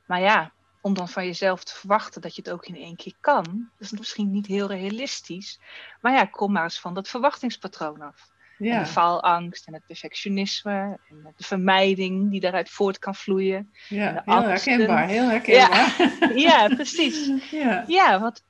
Maar 0.06 0.20
ja, 0.20 0.52
om 0.80 0.94
dan 0.94 1.08
van 1.08 1.26
jezelf 1.26 1.64
te 1.64 1.74
verwachten 1.74 2.20
dat 2.20 2.34
je 2.36 2.42
het 2.42 2.50
ook 2.50 2.66
in 2.66 2.76
één 2.76 2.96
keer 2.96 3.14
kan, 3.20 3.44
dat 3.78 3.92
is 3.92 3.98
misschien 3.98 4.30
niet 4.30 4.46
heel 4.46 4.66
realistisch. 4.66 5.60
Maar 6.00 6.12
ja, 6.12 6.24
kom 6.24 6.52
maar 6.52 6.62
eens 6.62 6.80
van 6.80 6.94
dat 6.94 7.08
verwachtingspatroon 7.08 8.00
af. 8.00 8.30
Ja. 8.58 8.76
En 8.76 8.82
de 8.82 8.88
faalangst 8.88 9.66
en 9.66 9.74
het 9.74 9.86
perfectionisme 9.86 10.98
en 11.08 11.34
de 11.36 11.44
vermijding 11.44 12.30
die 12.30 12.40
daaruit 12.40 12.70
voort 12.70 12.98
kan 12.98 13.14
vloeien. 13.14 13.72
Ja, 13.88 14.22
heel 14.24 14.42
herkenbaar, 14.42 15.06
heel 15.06 15.28
herkenbaar. 15.28 15.96
Ja, 16.38 16.62
ja 16.62 16.74
precies. 16.74 17.50
Ja, 17.50 17.84
ja 17.86 18.20
wat, 18.20 18.42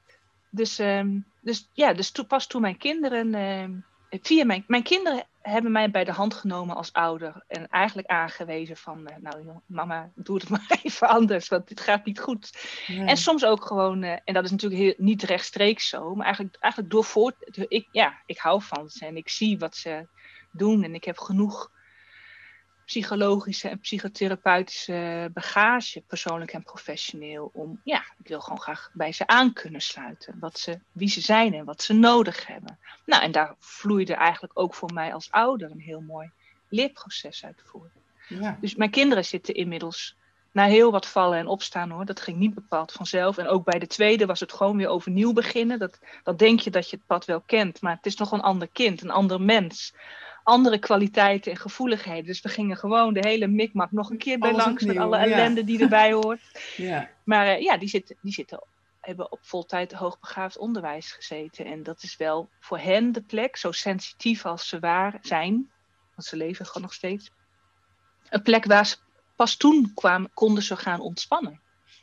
dus 0.51 0.79
um, 0.79 1.32
dus 1.43 1.71
ja, 1.73 1.93
dus 1.93 2.11
pas 2.11 2.47
toen 2.47 2.61
mijn 2.61 2.77
kinderen. 2.77 3.35
Uh, 3.35 4.19
via 4.23 4.45
mijn, 4.45 4.65
mijn 4.67 4.83
kinderen 4.83 5.27
hebben 5.41 5.73
mij 5.73 5.91
bij 5.91 6.05
de 6.05 6.13
hand 6.13 6.35
genomen 6.35 6.77
als 6.77 6.93
ouder. 6.93 7.45
En 7.49 7.69
eigenlijk 7.69 8.09
aangewezen 8.09 8.77
van, 8.77 8.99
uh, 9.11 9.17
nou 9.21 9.61
mama, 9.67 10.11
doe 10.15 10.37
het 10.37 10.49
maar 10.51 10.81
even 10.83 11.09
anders, 11.09 11.49
want 11.49 11.69
dit 11.69 11.81
gaat 11.81 12.05
niet 12.05 12.21
goed. 12.21 12.51
En 12.87 13.17
soms 13.17 13.45
ook 13.45 13.65
gewoon, 13.65 14.03
uh, 14.03 14.17
en 14.25 14.35
dat 14.35 14.45
is 14.45 14.51
natuurlijk 14.51 14.83
heel, 14.83 14.95
niet 14.97 15.23
rechtstreeks 15.23 15.89
zo, 15.89 16.15
maar 16.15 16.27
eigenlijk, 16.27 16.57
eigenlijk 16.61 16.93
door 16.93 17.05
voort, 17.05 17.35
ik, 17.69 17.89
ja, 17.91 18.19
ik 18.27 18.39
hou 18.39 18.63
van 18.63 18.89
ze 18.89 19.07
en 19.07 19.17
ik 19.17 19.29
zie 19.29 19.59
wat 19.59 19.77
ze 19.77 20.07
doen 20.53 20.83
en 20.83 20.95
ik 20.95 21.05
heb 21.05 21.19
genoeg 21.19 21.71
psychologische 22.93 23.69
en 23.69 23.79
psychotherapeutische 23.79 25.31
bagage, 25.35 26.01
persoonlijk 26.01 26.53
en 26.53 26.63
professioneel, 26.63 27.51
om, 27.53 27.81
ja, 27.85 27.99
ik 28.19 28.29
wil 28.29 28.41
gewoon 28.41 28.61
graag 28.61 28.91
bij 28.93 29.13
ze 29.13 29.27
aan 29.27 29.53
kunnen 29.53 29.81
sluiten. 29.81 30.37
Wat 30.41 30.59
ze, 30.59 30.79
wie 30.93 31.09
ze 31.09 31.21
zijn 31.21 31.55
en 31.55 31.65
wat 31.65 31.83
ze 31.83 31.93
nodig 31.93 32.47
hebben. 32.47 32.79
Nou, 33.07 33.23
en 33.23 33.33
daar 33.33 33.55
vloeide 33.59 34.15
eigenlijk 34.15 34.59
ook 34.59 34.75
voor 34.75 34.93
mij 34.93 35.15
als 35.15 35.31
ouder 35.31 35.71
een 35.71 35.81
heel 35.81 36.01
mooi 36.01 36.31
leerproces 36.69 37.45
uit 37.45 37.63
voort. 37.65 37.91
Ja. 38.29 38.59
Dus 38.61 38.75
mijn 38.75 38.91
kinderen 38.91 39.25
zitten 39.25 39.55
inmiddels 39.55 40.17
na 40.51 40.65
heel 40.65 40.91
wat 40.91 41.07
vallen 41.07 41.39
en 41.39 41.47
opstaan 41.47 41.91
hoor. 41.91 42.05
Dat 42.05 42.21
ging 42.21 42.39
niet 42.39 42.55
bepaald 42.55 42.93
vanzelf. 42.93 43.39
En 43.39 43.47
ook 43.47 43.65
bij 43.65 43.79
de 43.79 43.87
tweede 43.87 44.27
was 44.27 44.41
het 44.41 44.53
gewoon 44.53 44.77
weer 44.77 44.89
overnieuw 44.89 45.33
beginnen. 45.33 45.79
Dat, 45.79 45.99
dat 46.23 46.39
denk 46.39 46.61
je 46.61 46.71
dat 46.71 46.91
je 46.91 46.97
het 46.97 47.07
pad 47.07 47.25
wel 47.25 47.41
kent, 47.41 47.81
maar 47.81 47.97
het 47.97 48.07
is 48.07 48.17
nog 48.17 48.33
een 48.33 48.41
ander 48.41 48.69
kind, 48.69 49.03
een 49.03 49.11
ander 49.11 49.41
mens 49.41 49.95
andere 50.43 50.79
kwaliteiten 50.79 51.53
en 51.53 51.59
gevoeligheden. 51.59 52.25
Dus 52.25 52.41
we 52.41 52.49
gingen 52.49 52.77
gewoon 52.77 53.15
de 53.15 53.29
hele 53.29 53.47
mikmak 53.47 53.93
nog 53.93 54.11
een 54.11 54.19
keer 54.19 54.39
bij 54.39 54.53
langs 54.53 54.85
met 54.85 54.97
alle 54.97 55.17
ja. 55.17 55.23
ellende 55.23 55.65
die 55.65 55.81
erbij 55.81 56.13
hoort. 56.13 56.41
Ja. 56.77 57.11
Maar 57.25 57.47
eh, 57.47 57.63
ja, 57.63 57.77
die 57.77 57.89
zitten, 57.89 58.17
die 58.23 58.33
zitten, 58.33 58.65
hebben 59.01 59.33
op 59.33 59.39
voltijd 59.43 59.93
hoogbegaafd 59.93 60.59
onderwijs 60.59 61.13
gezeten. 61.13 61.65
En 61.65 61.83
dat 61.83 62.03
is 62.03 62.17
wel 62.17 62.49
voor 62.61 62.79
hen 62.79 63.13
de 63.13 63.23
plek, 63.23 63.57
zo 63.57 63.73
sensitief 63.73 64.47
als 64.47 64.69
ze 64.69 64.79
waar 64.79 65.19
zijn, 65.21 65.71
want 66.15 66.29
ze 66.29 66.37
leven 66.37 66.67
gewoon 66.67 66.83
nog 66.83 66.93
steeds. 66.93 67.31
Een 68.29 68.43
plek 68.43 68.65
waar 68.65 68.87
ze 68.87 68.97
pas 69.37 69.57
toen 69.57 69.93
kwamen, 69.95 70.31
konden 70.35 70.63
ze 70.63 70.77
gaan 70.77 71.01
ontspannen. 71.01 71.61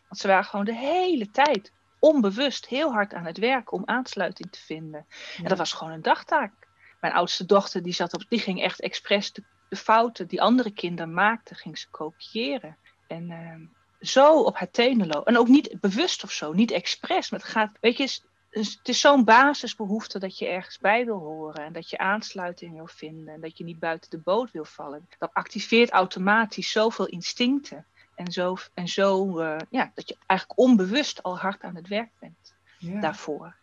Want 0.07 0.21
ze 0.21 0.27
waren 0.27 0.45
gewoon 0.45 0.65
de 0.65 0.75
hele 0.75 1.31
tijd 1.31 1.71
onbewust 1.99 2.67
heel 2.67 2.91
hard 2.91 3.13
aan 3.13 3.25
het 3.25 3.37
werk 3.37 3.71
om 3.71 3.81
aansluiting 3.85 4.51
te 4.51 4.59
vinden. 4.59 5.05
En 5.37 5.47
dat 5.47 5.57
was 5.57 5.73
gewoon 5.73 5.93
een 5.93 6.01
dagtaak. 6.01 6.58
Mijn 6.99 7.13
oudste 7.13 7.45
dochter 7.45 7.83
die 7.83 7.93
zat 7.93 8.13
op, 8.13 8.23
die 8.29 8.39
ging 8.39 8.61
echt 8.61 8.79
expres 8.81 9.31
de, 9.31 9.43
de 9.67 9.75
fouten 9.75 10.27
die 10.27 10.41
andere 10.41 10.71
kinderen 10.71 11.13
maakten, 11.13 11.55
ging 11.55 11.77
ze 11.77 11.89
kopiëren. 11.89 12.77
En 13.07 13.31
ehm, 13.31 13.61
zo 13.99 14.41
op 14.41 14.57
haar 14.57 14.71
tenen 14.71 15.07
lopen. 15.07 15.25
En 15.33 15.37
ook 15.37 15.47
niet 15.47 15.79
bewust 15.79 16.23
of 16.23 16.31
zo, 16.31 16.53
niet 16.53 16.71
expres. 16.71 17.29
Maar 17.29 17.39
het 17.39 17.49
gaat, 17.49 17.77
weet 17.81 17.97
je, 17.97 18.03
het 18.49 18.79
is, 18.83 18.99
zo'n 18.99 19.23
basisbehoefte 19.23 20.19
dat 20.19 20.37
je 20.37 20.47
ergens 20.47 20.77
bij 20.77 21.05
wil 21.05 21.19
horen. 21.19 21.65
En 21.65 21.73
dat 21.73 21.89
je 21.89 21.97
aansluiting 21.97 22.75
wil 22.75 22.87
vinden. 22.87 23.33
En 23.33 23.41
dat 23.41 23.57
je 23.57 23.63
niet 23.63 23.79
buiten 23.79 24.09
de 24.09 24.17
boot 24.17 24.51
wil 24.51 24.65
vallen. 24.65 25.07
Dat 25.17 25.33
activeert 25.33 25.89
automatisch 25.89 26.71
zoveel 26.71 27.07
instincten. 27.07 27.85
En 28.15 28.31
zo, 28.31 28.57
en 28.73 28.87
zo 28.87 29.39
eh, 29.39 29.57
ja, 29.69 29.91
dat 29.93 30.07
je 30.07 30.17
eigenlijk 30.25 30.59
onbewust 30.59 31.23
al 31.23 31.37
hard 31.39 31.61
aan 31.63 31.75
het 31.75 31.87
werk 31.87 32.11
bent 32.19 32.55
Ja. 32.77 32.99
daarvoor. 32.99 33.55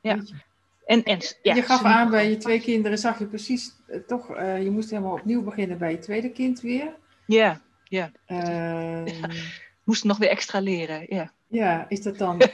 Ja. 0.00 0.18
En, 0.90 1.02
en, 1.02 1.18
ja, 1.42 1.54
je 1.54 1.62
gaf 1.62 1.84
aan 1.84 2.10
bij 2.10 2.30
je 2.30 2.36
twee 2.36 2.60
kinderen, 2.60 2.98
zag 2.98 3.18
je 3.18 3.26
precies, 3.26 3.72
eh, 3.86 4.00
toch, 4.00 4.30
eh, 4.34 4.62
je 4.62 4.70
moest 4.70 4.90
helemaal 4.90 5.12
opnieuw 5.12 5.42
beginnen 5.42 5.78
bij 5.78 5.90
je 5.90 5.98
tweede 5.98 6.30
kind 6.30 6.60
weer. 6.60 6.94
Ja, 7.26 7.60
Ehm, 8.26 9.08
moest 9.84 10.04
nog 10.04 10.18
weer 10.18 10.28
extra 10.28 10.60
leren. 10.60 11.06
Ja. 11.08 11.32
Ja, 11.48 11.86
is 11.88 12.02
dat 12.02 12.18
dan 12.18 12.40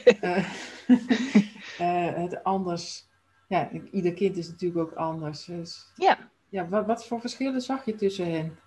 eh, 1.78 2.14
het 2.14 2.44
anders? 2.44 3.04
Ja, 3.48 3.70
ieder 3.90 4.14
kind 4.14 4.36
is 4.36 4.48
natuurlijk 4.48 4.80
ook 4.80 4.92
anders. 4.96 5.44
Dus, 5.44 5.92
ja. 5.94 6.18
ja, 6.48 6.68
wat, 6.68 6.86
wat 6.86 7.06
voor 7.06 7.20
verschillen 7.20 7.60
zag 7.60 7.84
je 7.84 7.94
tussen 7.94 8.32
hen? 8.32 8.58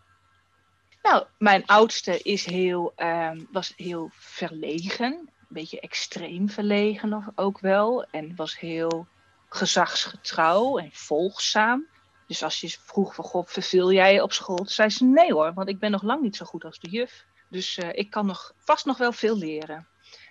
Nou, 1.01 1.25
mijn 1.37 1.65
oudste 1.65 2.19
is 2.21 2.45
heel, 2.45 2.93
ehm, 2.95 3.39
was 3.51 3.73
heel 3.75 4.09
verlegen. 4.13 5.13
Een 5.13 5.29
beetje 5.47 5.79
extreem 5.79 6.49
verlegen 6.49 7.13
of- 7.13 7.29
ook 7.35 7.59
wel. 7.59 8.05
En 8.11 8.35
was 8.35 8.59
heel 8.59 9.07
gezagsgetrouw 9.49 10.77
en 10.77 10.89
volgzaam. 10.93 11.87
Dus 12.27 12.43
als 12.43 12.61
je 12.61 12.69
vroeg 12.69 13.15
van, 13.15 13.23
God, 13.23 13.51
verveel 13.51 13.91
jij 13.91 14.13
je 14.13 14.23
op 14.23 14.33
school? 14.33 14.65
Zei 14.65 14.89
ze, 14.89 15.05
nee 15.05 15.33
hoor, 15.33 15.53
want 15.53 15.69
ik 15.69 15.79
ben 15.79 15.91
nog 15.91 16.03
lang 16.03 16.21
niet 16.21 16.35
zo 16.35 16.45
goed 16.45 16.65
als 16.65 16.79
de 16.79 16.89
juf. 16.89 17.25
Dus 17.49 17.77
eh, 17.77 17.89
ik 17.91 18.09
kan 18.09 18.25
nog, 18.25 18.53
vast 18.57 18.85
nog 18.85 18.97
wel 18.97 19.11
veel 19.11 19.37
leren. 19.37 19.87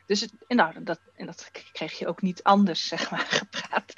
Dus 0.06 0.28
en, 0.46 0.56
nou, 0.56 0.82
dat, 0.82 1.00
en 1.14 1.26
dat 1.26 1.50
kreeg 1.72 1.98
je 1.98 2.06
ook 2.06 2.22
niet 2.22 2.42
anders, 2.42 2.88
zeg 2.88 3.10
maar, 3.10 3.26
gepraat. 3.40 3.94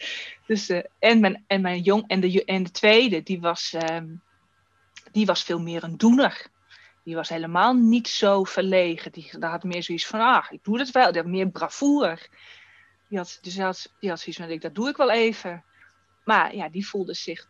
Dus, 0.46 0.68
eh, 0.68 0.84
en, 0.98 1.20
mijn, 1.20 1.44
en 1.46 1.60
mijn 1.60 1.80
jong, 1.80 2.04
en 2.06 2.20
de, 2.20 2.44
en 2.44 2.62
de 2.62 2.70
tweede, 2.70 3.22
die 3.22 3.40
was, 3.40 3.72
ehm, 3.72 4.06
die 5.12 5.26
was 5.26 5.42
veel 5.42 5.60
meer 5.60 5.84
een 5.84 5.96
doener. 5.96 6.46
Die 7.04 7.14
was 7.14 7.28
helemaal 7.28 7.74
niet 7.74 8.08
zo 8.08 8.44
verlegen. 8.44 9.12
Die, 9.12 9.30
die 9.38 9.48
had 9.48 9.62
meer 9.62 9.82
zoiets 9.82 10.06
van, 10.06 10.20
ah, 10.20 10.46
ik 10.50 10.64
doe 10.64 10.78
het 10.78 10.90
wel. 10.90 11.12
Die 11.12 11.22
had 11.22 11.30
meer 11.30 11.50
bravoer. 11.50 12.28
Die 13.10 13.18
had, 13.18 13.38
dus 13.40 13.54
die 13.54 13.62
had, 13.62 13.92
die 14.00 14.08
had 14.08 14.20
zoiets 14.20 14.42
van, 14.42 14.50
ik, 14.50 14.60
dat 14.60 14.74
doe 14.74 14.88
ik 14.88 14.96
wel 14.96 15.10
even. 15.10 15.64
Maar 16.24 16.54
ja, 16.54 16.68
die 16.68 16.88
voelde 16.88 17.14
zich, 17.14 17.48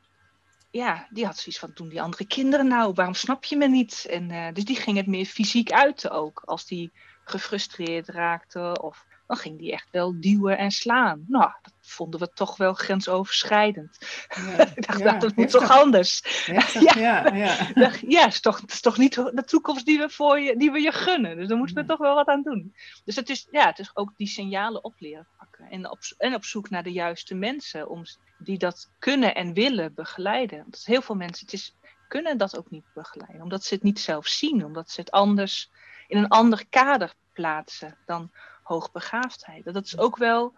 ja, 0.71 1.09
die 1.11 1.27
had 1.27 1.39
zoiets 1.39 1.61
van, 1.61 1.71
doen 1.75 1.89
die 1.89 2.03
andere 2.03 2.27
kinderen 2.27 2.69
nou? 2.69 2.93
Waarom 2.95 3.15
snap 3.15 3.45
je 3.45 3.57
me 3.57 3.69
niet? 3.69 4.07
En, 4.11 4.31
eh, 4.31 4.53
dus 4.53 4.65
die 4.65 4.77
ging 4.77 4.97
het 4.97 5.07
meer 5.07 5.25
fysiek 5.25 5.73
uiten 5.73 6.11
ook. 6.11 6.43
Als 6.45 6.67
die 6.67 6.93
gefrustreerd 7.25 8.09
raakte 8.09 8.81
of 8.83 9.07
dan 9.31 9.39
ging 9.39 9.59
die 9.59 9.73
echt 9.73 9.89
wel 9.91 10.21
duwen 10.21 10.59
en 10.59 10.71
slaan. 10.71 11.25
Nou, 11.29 11.51
dat 11.63 11.73
vonden 11.81 12.21
we 12.21 12.33
toch 12.33 12.57
wel 12.57 12.73
grensoverschrijdend. 12.73 13.99
Ja, 14.29 14.67
Ik 14.75 14.87
dacht, 14.87 14.99
ja, 14.99 15.19
dat 15.19 15.37
moet 15.37 15.53
heftig, 15.53 15.61
toch 15.61 15.71
anders? 15.71 16.23
heftig, 16.47 16.95
ja, 16.99 17.35
ja. 17.35 17.69
Dacht, 17.85 18.01
ja, 18.07 18.27
is 18.27 18.41
toch, 18.41 18.61
het 18.61 18.73
is 18.73 18.81
toch 18.81 18.99
niet 18.99 19.15
de 19.15 19.45
toekomst 19.47 19.87
die 19.87 19.99
we, 19.99 20.09
voor 20.09 20.41
je, 20.41 20.57
die 20.57 20.71
we 20.71 20.81
je 20.81 20.93
gunnen. 20.93 21.37
Dus 21.37 21.49
daar 21.49 21.57
moeten 21.57 21.77
we 21.77 21.85
toch 21.85 21.99
wel 21.99 22.15
wat 22.15 22.27
aan 22.27 22.43
doen. 22.43 22.75
Dus 23.05 23.17
het 23.17 23.29
is, 23.29 23.47
ja, 23.51 23.67
het 23.67 23.79
is 23.79 23.91
ook 23.95 24.13
die 24.17 24.27
signalen 24.27 24.85
opleren 24.85 25.27
pakken. 25.39 25.71
En 25.71 25.91
op, 25.91 25.99
en 26.19 26.35
op 26.35 26.45
zoek 26.45 26.71
naar 26.71 26.83
de 26.83 26.93
juiste 26.93 27.35
mensen 27.35 27.89
om, 27.89 28.03
die 28.39 28.59
dat 28.59 28.91
kunnen 28.99 29.35
en 29.35 29.55
willen 29.55 29.95
begeleiden. 29.95 30.59
Want 30.59 30.83
heel 30.85 31.03
veel 31.03 31.17
mensen 31.17 31.45
het 31.45 31.55
is, 31.55 31.77
kunnen 32.09 32.39
dat 32.39 32.57
ook 32.57 32.71
niet 32.71 32.93
begeleiden. 32.95 33.43
Omdat 33.43 33.65
ze 33.65 33.75
het 33.75 33.83
niet 33.83 34.01
zelf 34.01 34.27
zien. 34.27 34.65
Omdat 34.65 34.91
ze 34.91 35.01
het 35.01 35.11
anders 35.11 35.71
in 36.09 36.19
een 36.19 36.29
ander 36.29 36.67
kader 36.69 37.15
plaatsen 37.33 37.97
dan 38.07 38.31
hoogbegaafdheid. 38.71 39.65
Dat 39.65 39.85
is 39.85 39.99
ook 39.99 40.17
wel, 40.17 40.55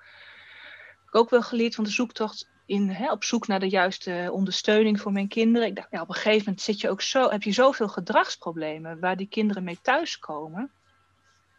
ik 1.06 1.14
ook 1.14 1.30
wel 1.30 1.42
geleerd 1.42 1.74
van 1.74 1.84
de 1.84 1.90
zoektocht 1.90 2.50
in, 2.66 2.88
hè, 2.88 3.10
op 3.10 3.24
zoek 3.24 3.46
naar 3.46 3.60
de 3.60 3.68
juiste 3.68 4.28
ondersteuning 4.32 5.00
voor 5.00 5.12
mijn 5.12 5.28
kinderen. 5.28 5.68
Ik 5.68 5.76
dacht, 5.76 5.90
ja, 5.90 6.00
op 6.00 6.08
een 6.08 6.14
gegeven 6.14 6.44
moment 6.44 6.60
zit 6.60 6.80
je 6.80 6.90
ook 6.90 7.02
zo, 7.02 7.30
heb 7.30 7.42
je 7.42 7.52
zoveel 7.52 7.88
gedragsproblemen 7.88 9.00
waar 9.00 9.16
die 9.16 9.28
kinderen 9.28 9.64
mee 9.64 9.78
thuiskomen. 9.82 10.70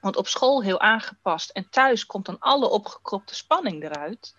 Want 0.01 0.15
op 0.15 0.27
school 0.27 0.63
heel 0.63 0.79
aangepast 0.79 1.49
en 1.49 1.69
thuis 1.69 2.05
komt 2.05 2.25
dan 2.25 2.39
alle 2.39 2.69
opgekropte 2.69 3.35
spanning 3.35 3.83
eruit. 3.83 4.35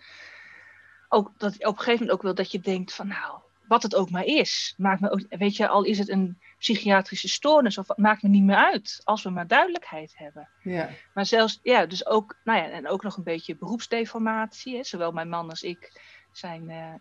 Ook 1.09 1.31
dat 1.37 1.53
op 1.53 1.61
een 1.61 1.77
gegeven 1.77 1.91
moment 1.91 2.11
ook 2.11 2.21
wel 2.21 2.33
dat 2.33 2.51
je 2.51 2.59
denkt 2.59 2.93
van 2.93 3.07
nou, 3.07 3.39
wat 3.67 3.83
het 3.83 3.95
ook 3.95 4.09
maar 4.09 4.23
is. 4.23 4.73
Maakt 4.77 5.01
me 5.01 5.09
ook, 5.09 5.21
weet 5.29 5.55
je, 5.55 5.67
al 5.67 5.83
is 5.83 5.97
het 5.97 6.09
een 6.09 6.37
psychiatrische 6.57 7.27
stoornis 7.27 7.77
of 7.77 7.87
maakt 7.95 8.23
me 8.23 8.29
niet 8.29 8.43
meer 8.43 8.55
uit. 8.55 9.01
Als 9.03 9.23
we 9.23 9.29
maar 9.29 9.47
duidelijkheid 9.47 10.13
hebben. 10.15 10.49
ja. 10.61 10.89
Maar 11.13 11.25
zelfs, 11.25 11.59
ja, 11.63 11.85
dus 11.85 12.05
ook, 12.05 12.37
nou 12.43 12.59
ja, 12.59 12.69
en 12.69 12.87
ook 12.87 13.03
nog 13.03 13.17
een 13.17 13.23
beetje 13.23 13.55
beroepsdeformatie. 13.55 14.75
Hè. 14.75 14.83
Zowel 14.83 15.11
mijn 15.11 15.29
man 15.29 15.49
als 15.49 15.63
ik 15.63 16.01
zijn 16.31 16.69
eh, 16.69 16.93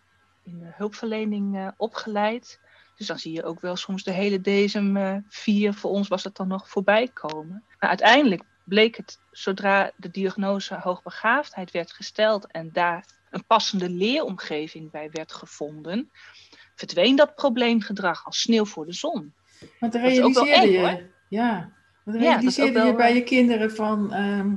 in 0.44 0.58
de 0.58 0.72
hulpverlening 0.74 1.56
eh, 1.56 1.68
opgeleid. 1.76 2.60
Dus 2.96 3.06
dan 3.06 3.18
zie 3.18 3.32
je 3.32 3.44
ook 3.44 3.60
wel 3.60 3.76
soms 3.76 4.02
de 4.02 4.12
hele 4.12 4.40
DSM 4.40 4.96
eh 4.96 5.16
4, 5.28 5.74
voor 5.74 5.90
ons 5.90 6.08
was 6.08 6.24
het 6.24 6.36
dan 6.36 6.48
nog 6.48 6.68
voorbij 6.68 7.08
komen. 7.08 7.64
Maar 7.78 7.88
uiteindelijk 7.88 8.42
bleek 8.64 8.96
het, 8.96 9.18
zodra 9.30 9.90
de 9.96 10.10
diagnose 10.10 10.74
hoogbegaafdheid 10.74 11.70
werd 11.70 11.92
gesteld 11.92 12.46
en 12.46 12.70
daar 12.72 13.04
een 13.30 13.46
passende 13.46 13.90
leeromgeving 13.90 14.90
bij 14.90 15.10
werd 15.12 15.32
gevonden, 15.32 16.10
verdween 16.74 17.16
dat 17.16 17.34
probleemgedrag 17.34 18.24
als 18.24 18.40
sneeuw 18.40 18.64
voor 18.64 18.86
de 18.86 18.92
zon. 18.92 19.32
Want 19.80 19.92
dan 19.92 20.02
Dat 20.02 20.10
realiseerde 20.10 20.70
je, 20.70 20.80
ja, 20.80 21.00
Ja, 21.28 21.72
dat 22.04 22.14
realiseerde 22.14 22.80
ook 22.80 22.86
je 22.86 22.94
bij 22.94 23.10
eh, 23.10 23.14
je 23.14 23.22
kinderen 23.22 23.70
van, 23.70 24.12
ehm, 24.12 24.54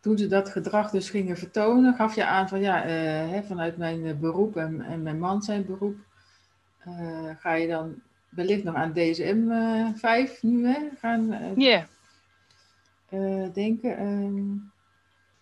toen 0.00 0.18
ze 0.18 0.26
dat 0.26 0.48
gedrag 0.48 0.90
dus 0.90 1.10
gingen 1.10 1.36
vertonen, 1.36 1.94
gaf 1.94 2.14
je 2.14 2.24
aan 2.24 2.48
van 2.48 2.60
ja, 2.60 2.84
eh, 2.84 2.90
hè, 3.30 3.42
vanuit 3.42 3.76
mijn 3.76 4.06
eh, 4.06 4.14
beroep 4.14 4.56
en, 4.56 4.80
en 4.80 5.02
mijn 5.02 5.18
man 5.18 5.42
zijn 5.42 5.66
beroep, 5.66 5.96
ga 7.38 7.54
je 7.54 7.68
dan 7.68 8.02
wellicht 8.28 8.64
nog 8.64 8.74
aan 8.74 8.92
DSM 8.92 9.50
eh 9.50 9.88
5 9.94 10.42
nu 10.42 10.66
hè, 10.66 10.88
gaan 10.98 11.54
Ja. 11.56 11.86
Eh, 13.08 13.52
denken. 13.52 13.96
Ehm, 13.96 14.54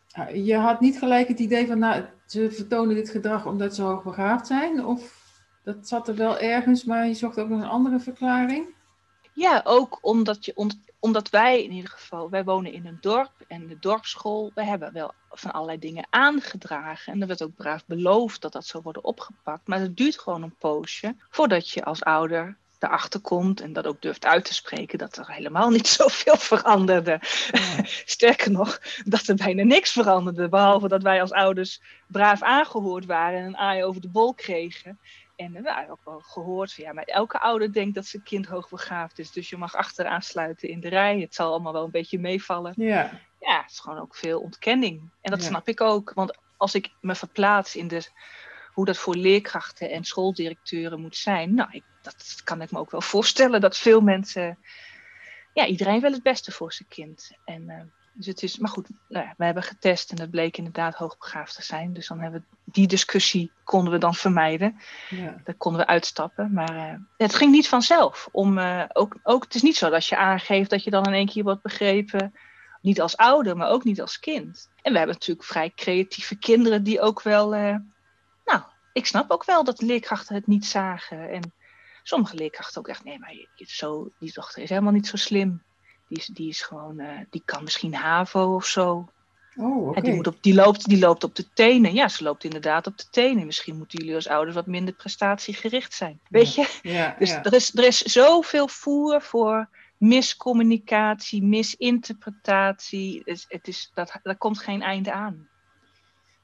ja, 0.07 0.29
je 0.29 0.57
had 0.57 0.81
niet 0.81 0.99
gelijk 0.99 1.29
het 1.29 1.39
idee 1.39 1.67
van, 1.67 1.79
nou, 1.79 2.05
ze 2.27 2.51
vertonen 2.51 2.95
dit 2.95 3.11
gedrag 3.11 3.47
omdat 3.47 3.75
ze 3.75 3.83
hoogbegaafd 3.83 4.47
zijn, 4.47 4.85
of 4.85 5.25
dat 5.63 5.89
zat 5.89 6.09
er 6.09 6.15
wel 6.15 6.39
ergens, 6.39 6.85
maar 6.85 7.07
je 7.07 7.15
zocht 7.15 7.39
ook 7.39 7.49
nog 7.49 7.61
een 7.61 7.69
andere 7.69 8.01
verklaring? 8.01 8.67
Ja, 9.33 9.61
ook 9.65 9.99
omdat, 10.01 10.45
je, 10.45 10.71
omdat 11.01 11.31
wij 11.31 11.65
in 11.65 11.73
ieder 11.73 11.91
geval, 11.91 12.31
wij 12.31 12.45
wonen 12.45 12.73
in 12.73 12.87
een 12.87 12.99
dorp 13.01 13.33
en 13.49 13.67
de 13.67 13.79
dorpsschool, 13.79 14.51
wij 14.55 14.65
hebben 14.65 14.93
wel 14.93 15.13
van 15.31 15.53
allerlei 15.53 15.79
dingen 15.79 16.07
aangedragen. 16.11 17.13
En 17.13 17.21
er 17.21 17.27
werd 17.27 17.43
ook 17.43 17.55
braaf 17.55 17.87
beloofd 17.87 18.41
dat 18.41 18.53
dat 18.53 18.67
zou 18.67 18.83
worden 18.83 19.05
opgepakt. 19.05 19.67
Maar 19.67 19.81
het 19.81 19.97
duurt 19.97 20.19
gewoon 20.19 20.43
een 20.43 20.57
poosje 20.59 21.17
voordat 21.31 21.71
je 21.71 21.85
als 21.85 22.03
ouder 22.03 22.57
erachter 22.83 23.21
komt 23.21 23.61
en 23.61 23.73
dat 23.73 23.87
ook 23.87 24.03
durft 24.03 24.25
uit 24.27 24.45
te 24.45 24.55
spreken 24.55 24.99
dat 24.99 25.17
er 25.17 25.31
helemaal 25.33 25.71
niet 25.71 25.89
zoveel 25.99 26.37
veranderde. 26.37 27.19
Ja. 27.51 27.61
Sterker 28.17 28.51
nog, 28.51 28.79
dat 29.05 29.27
er 29.27 29.35
bijna 29.35 29.63
niks 29.63 29.93
veranderde. 29.93 30.49
Behalve 30.49 30.89
dat 30.89 31.03
wij 31.03 31.21
als 31.21 31.33
ouders 31.33 31.81
braaf 32.07 32.43
aangehoord 32.43 33.05
waren 33.07 33.39
en 33.41 33.47
een 33.47 33.57
aai 33.57 33.85
over 33.85 34.01
de 34.01 34.09
bol 34.09 34.35
kregen. 34.35 34.99
En 35.37 35.53
we 35.53 35.73
hebben 35.73 35.89
ook 35.91 36.05
wel 36.05 36.21
gehoord 36.21 36.73
van 36.73 36.85
ja, 36.85 36.93
maar 36.93 37.05
elke 37.05 37.39
ouder 37.41 37.73
denkt 37.73 37.95
dat 37.95 38.07
zijn 38.07 38.23
kind 38.23 38.47
hoogbegaafd 38.47 39.19
is. 39.19 39.33
Dus 39.33 39.49
je 39.51 39.57
mag 39.57 39.75
achteraan 39.75 40.23
sluiten 40.23 40.69
in 40.69 40.81
de 40.81 40.89
rij. 40.89 41.21
Het 41.21 41.35
zal 41.35 41.51
allemaal 41.51 41.73
wel 41.73 41.85
een 41.85 41.91
beetje 41.91 42.19
meevallen. 42.19 42.73
ja. 42.77 43.11
Ja, 43.41 43.63
het 43.63 43.71
is 43.71 43.79
gewoon 43.79 43.99
ook 43.99 44.15
veel 44.17 44.41
ontkenning. 44.41 45.11
En 45.21 45.31
dat 45.31 45.41
Ja. 45.43 45.47
snap 45.49 45.69
ik 45.69 45.81
ook. 45.81 46.13
Want 46.15 46.39
als 46.57 46.75
ik 46.75 46.91
me 47.01 47.15
verplaats 47.15 47.77
in 47.77 47.89
de, 47.89 48.09
hoe 48.77 48.85
dat 48.85 48.97
voor 48.97 49.17
leerkrachten 49.17 49.91
en 49.91 50.05
schooldirecteuren 50.05 51.01
moet 51.01 51.17
zijn. 51.17 51.55
Nou, 51.55 51.69
ik, 51.73 51.83
dat 52.03 52.41
kan 52.45 52.63
ik 52.63 52.71
me 52.71 52.79
ook 52.79 52.91
wel 52.91 53.01
voorstellen 53.15 53.61
dat 53.61 53.77
veel 53.77 54.01
mensen. 54.01 54.59
Ja, 55.53 55.67
iedereen 55.67 56.01
wil 56.01 56.13
het 56.13 56.23
beste 56.23 56.53
voor 56.53 56.73
zijn 56.73 56.89
kind. 56.89 57.31
En 57.45 57.69
eh, 57.69 57.81
Dus 58.13 58.27
het 58.27 58.43
is, 58.43 58.59
maar 58.59 58.71
goed, 58.71 58.89
nou 59.09 59.25
ja, 59.25 59.35
we 59.37 59.45
hebben 59.45 59.63
getest 59.63 60.11
en 60.11 60.21
het 60.21 60.31
bleek 60.31 60.57
inderdaad 60.57 60.95
hoogbegaafd 60.95 61.55
te 61.55 61.63
zijn. 61.63 61.93
Dus 61.93 62.07
dan 62.07 62.21
hebben 62.21 62.41
we 62.41 62.57
die 62.73 62.87
discussie 62.87 63.53
konden 63.65 63.93
we 63.93 63.99
dan 63.99 64.15
vermijden. 64.15 64.81
Ja. 65.11 65.41
Daar 65.45 65.55
konden 65.55 65.81
we 65.81 65.87
uitstappen. 65.87 66.53
Maar 66.53 66.75
uh, 66.75 66.99
het 67.17 67.35
ging 67.35 67.53
niet 67.53 67.69
vanzelf. 67.69 68.29
Om, 68.33 68.59
uh, 68.59 68.85
ook, 68.93 69.17
ook, 69.23 69.45
het 69.45 69.55
is 69.55 69.63
niet 69.63 69.77
zo 69.77 69.91
dat 69.91 70.07
je 70.07 70.17
aangeeft 70.17 70.71
dat 70.71 70.85
je 70.85 70.91
dan 70.91 71.05
in 71.07 71.13
één 71.13 71.29
keer 71.29 71.43
wordt 71.43 71.63
begrepen. 71.63 72.35
Niet 72.81 73.01
als 73.01 73.17
ouder, 73.17 73.57
maar 73.57 73.69
ook 73.69 73.85
niet 73.85 74.01
als 74.01 74.19
kind. 74.19 74.71
En 74.83 74.93
we 74.93 74.99
hebben 74.99 75.17
natuurlijk 75.17 75.47
vrij 75.47 75.73
creatieve 75.75 76.37
kinderen 76.39 76.83
die 76.83 77.01
ook 77.01 77.23
wel. 77.23 77.55
Ik 78.97 79.07
snap 79.07 79.31
ook 79.31 79.45
wel 79.45 79.65
dat 79.65 79.81
leerkrachten 79.81 80.35
het 80.35 80.47
niet 80.47 80.67
zagen. 80.67 81.31
En 81.31 81.53
sommige 82.03 82.37
leerkrachten 82.37 82.81
ook 82.81 82.89
echt, 82.89 83.05
nee, 83.05 83.19
maar 83.19 83.35
je, 83.35 83.65
zo, 83.67 84.11
die 84.19 84.33
dochter 84.33 84.63
is 84.63 84.69
helemaal 84.69 84.93
niet 84.93 85.07
zo 85.07 85.17
slim. 85.17 85.63
Die 86.09 86.19
is, 86.19 86.27
die 86.27 86.49
is 86.49 86.63
gewoon, 86.63 87.01
uh, 87.01 87.19
die 87.31 87.43
kan 87.45 87.63
misschien 87.63 87.95
HAVO 87.95 88.55
of 88.55 88.67
zo. 88.67 89.09
Oh, 89.57 89.89
okay. 89.89 90.03
die, 90.03 90.15
moet 90.15 90.27
op, 90.27 90.37
die, 90.41 90.55
loopt, 90.55 90.89
die 90.89 90.99
loopt 90.99 91.25
op 91.25 91.35
de 91.35 91.53
tenen. 91.53 91.95
Ja, 91.95 92.09
ze 92.09 92.23
loopt 92.23 92.45
inderdaad 92.45 92.87
op 92.87 92.99
de 92.99 93.09
tenen. 93.11 93.47
Misschien 93.47 93.77
moeten 93.77 93.99
jullie 93.99 94.15
als 94.15 94.29
ouders 94.29 94.55
wat 94.55 94.67
minder 94.67 94.95
prestatiegericht 94.95 95.93
zijn. 95.95 96.21
Weet 96.29 96.55
je? 96.55 96.79
Ja, 96.83 97.17
dus 97.19 97.31
Er, 97.31 97.53
is, 97.53 97.75
er 97.75 97.85
is 97.85 98.03
zoveel 98.03 98.69
voer 98.69 99.23
voor 99.23 99.69
miscommunicatie, 99.97 101.43
misinterpretatie. 101.43 103.19
Het 103.19 103.27
is, 103.27 103.45
het 103.49 103.69
is, 103.69 103.91
dat, 103.95 104.19
daar 104.23 104.37
komt 104.37 104.59
geen 104.59 104.83
einde 104.83 105.13
aan. 105.13 105.49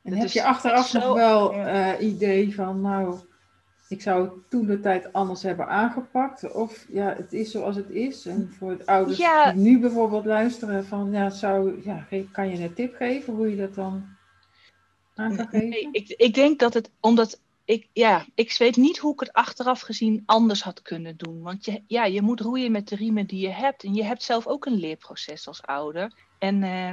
En 0.02 0.10
dat 0.10 0.20
heb 0.20 0.30
je 0.30 0.44
achteraf 0.44 0.86
zo, 0.86 0.98
nog 0.98 1.14
wel 1.14 1.54
uh, 1.54 1.92
idee 2.00 2.54
van, 2.54 2.80
nou, 2.80 3.18
ik 3.88 4.02
zou 4.02 4.24
het 4.24 4.50
toen 4.50 4.66
de 4.66 4.80
tijd 4.80 5.12
anders 5.12 5.42
hebben 5.42 5.68
aangepakt. 5.68 6.52
Of 6.52 6.86
ja, 6.88 7.14
het 7.16 7.32
is 7.32 7.50
zoals 7.50 7.76
het 7.76 7.90
is. 7.90 8.26
En 8.26 8.52
voor 8.58 8.70
het 8.70 8.86
ouders 8.86 9.16
die 9.16 9.52
nu 9.54 9.80
bijvoorbeeld 9.80 10.24
luisteren 10.24 10.86
van 10.86 11.10
ja, 11.10 11.30
zou, 11.30 11.82
ja, 11.84 12.06
kan 12.32 12.48
je 12.48 12.64
een 12.64 12.74
tip 12.74 12.94
geven 12.94 13.34
hoe 13.34 13.50
je 13.50 13.56
dat 13.56 13.74
dan 13.74 14.04
aan 15.14 15.36
kan 15.36 15.48
geven? 15.48 15.68
Nee, 15.68 15.88
ik, 15.92 16.08
ik 16.08 16.34
denk 16.34 16.58
dat 16.58 16.74
het, 16.74 16.90
omdat 17.00 17.40
ik, 17.64 17.88
ja, 17.92 18.26
ik 18.34 18.56
weet 18.58 18.76
niet 18.76 18.98
hoe 18.98 19.12
ik 19.12 19.20
het 19.20 19.32
achteraf 19.32 19.80
gezien 19.80 20.22
anders 20.26 20.62
had 20.62 20.82
kunnen 20.82 21.16
doen. 21.16 21.42
Want 21.42 21.64
je, 21.64 21.82
ja, 21.86 22.04
je 22.04 22.22
moet 22.22 22.40
roeien 22.40 22.72
met 22.72 22.88
de 22.88 22.96
riemen 22.96 23.26
die 23.26 23.40
je 23.40 23.52
hebt. 23.52 23.84
En 23.84 23.94
je 23.94 24.04
hebt 24.04 24.22
zelf 24.22 24.46
ook 24.46 24.66
een 24.66 24.78
leerproces 24.78 25.46
als 25.46 25.62
ouder. 25.62 26.12
En, 26.38 26.62
uh, 26.62 26.90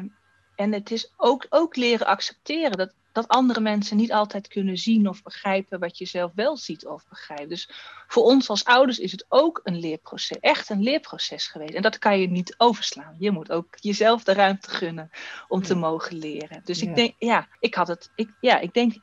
en 0.60 0.74
het 0.74 0.92
is 0.92 1.14
ook, 1.18 1.46
ook 1.50 1.76
leren 1.76 2.08
accepteren 2.08 2.78
dat 2.78 2.94
dat 3.12 3.28
andere 3.28 3.60
mensen 3.60 3.98
niet 3.98 4.12
altijd 4.12 4.48
kunnen 4.48 4.78
zien 4.78 5.08
of 5.08 5.24
begrijpen 5.24 5.80
wat 5.80 5.98
je 5.98 6.06
zelf 6.06 6.32
wel 6.36 6.58
ziet 6.58 6.86
of 6.86 7.08
begrijpt. 7.10 7.50
Dus 7.50 7.70
voor 8.08 8.24
ons 8.24 8.50
als 8.50 8.64
ouders 8.64 9.00
is 9.00 9.12
het 9.12 9.26
ook 9.30 9.60
een 9.64 9.80
leerproces, 9.80 10.40
echt 10.40 10.70
een 10.70 10.84
leerproces 10.84 11.48
geweest. 11.48 11.74
En 11.74 11.82
dat 11.82 11.98
kan 11.98 12.20
je 12.20 12.28
niet 12.28 12.56
overslaan. 12.58 13.16
Je 13.20 13.32
moet 13.32 13.52
ook 13.52 13.78
jezelf 13.80 14.24
de 14.24 14.34
ruimte 14.34 14.70
gunnen 14.70 15.10
om 15.48 15.62
te 15.62 15.76
mogen 15.76 16.18
leren. 16.18 16.62
Dus 16.64 16.82
ik 16.82 16.96
denk, 16.96 17.14
ja, 17.18 17.48
ik 17.60 17.76
had 17.76 17.88
het, 17.88 18.12
ik, 18.16 18.30
ja, 18.40 18.60
ik 18.60 18.74
denk, 18.74 18.94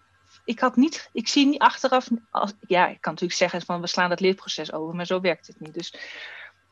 ik 0.45 0.61
had 0.61 0.77
niet, 0.77 1.09
ik 1.13 1.29
zie 1.29 1.47
niet 1.47 1.61
achteraf, 1.61 2.09
als, 2.31 2.53
ja, 2.67 2.89
ik 2.89 3.01
kan 3.01 3.13
natuurlijk 3.13 3.39
zeggen 3.39 3.63
van 3.63 3.81
we 3.81 3.87
slaan 3.87 4.09
dat 4.09 4.21
leerproces 4.21 4.73
over, 4.73 4.95
maar 4.95 5.07
zo 5.07 5.21
werkt 5.21 5.47
het 5.47 5.61
niet. 5.61 5.75
Dus 5.75 5.95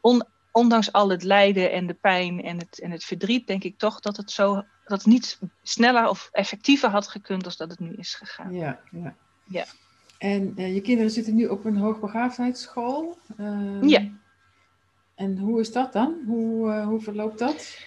on, 0.00 0.24
ondanks 0.54 0.92
al 0.92 1.10
het 1.10 1.22
lijden 1.22 1.72
en 1.72 1.86
de 1.86 1.94
pijn 1.94 2.42
en 2.42 2.58
het, 2.58 2.80
en 2.80 2.90
het 2.90 3.04
verdriet, 3.04 3.46
denk 3.46 3.64
ik 3.64 3.78
toch 3.78 4.00
dat 4.00 4.16
het 4.16 4.30
zo 4.30 4.64
dat 4.84 4.98
het 4.98 5.06
niet 5.06 5.38
sneller 5.62 6.08
of 6.08 6.28
effectiever 6.32 6.88
had 6.88 7.08
gekund 7.08 7.44
als 7.44 7.56
dat 7.56 7.70
het 7.70 7.78
nu 7.78 7.92
is 7.92 8.14
gegaan. 8.14 8.54
Ja, 8.54 8.80
ja. 8.90 9.14
ja. 9.44 9.64
En 10.18 10.52
uh, 10.56 10.74
je 10.74 10.80
kinderen 10.80 11.10
zitten 11.10 11.34
nu 11.34 11.46
op 11.46 11.64
een 11.64 11.76
hoogbegaafdheidsschool. 11.76 13.18
Uh, 13.40 13.82
ja. 13.82 14.08
En 15.14 15.38
hoe 15.38 15.60
is 15.60 15.72
dat 15.72 15.92
dan? 15.92 16.22
Hoe, 16.26 16.70
uh, 16.70 16.86
hoe 16.86 17.00
verloopt 17.00 17.38
dat? 17.38 17.78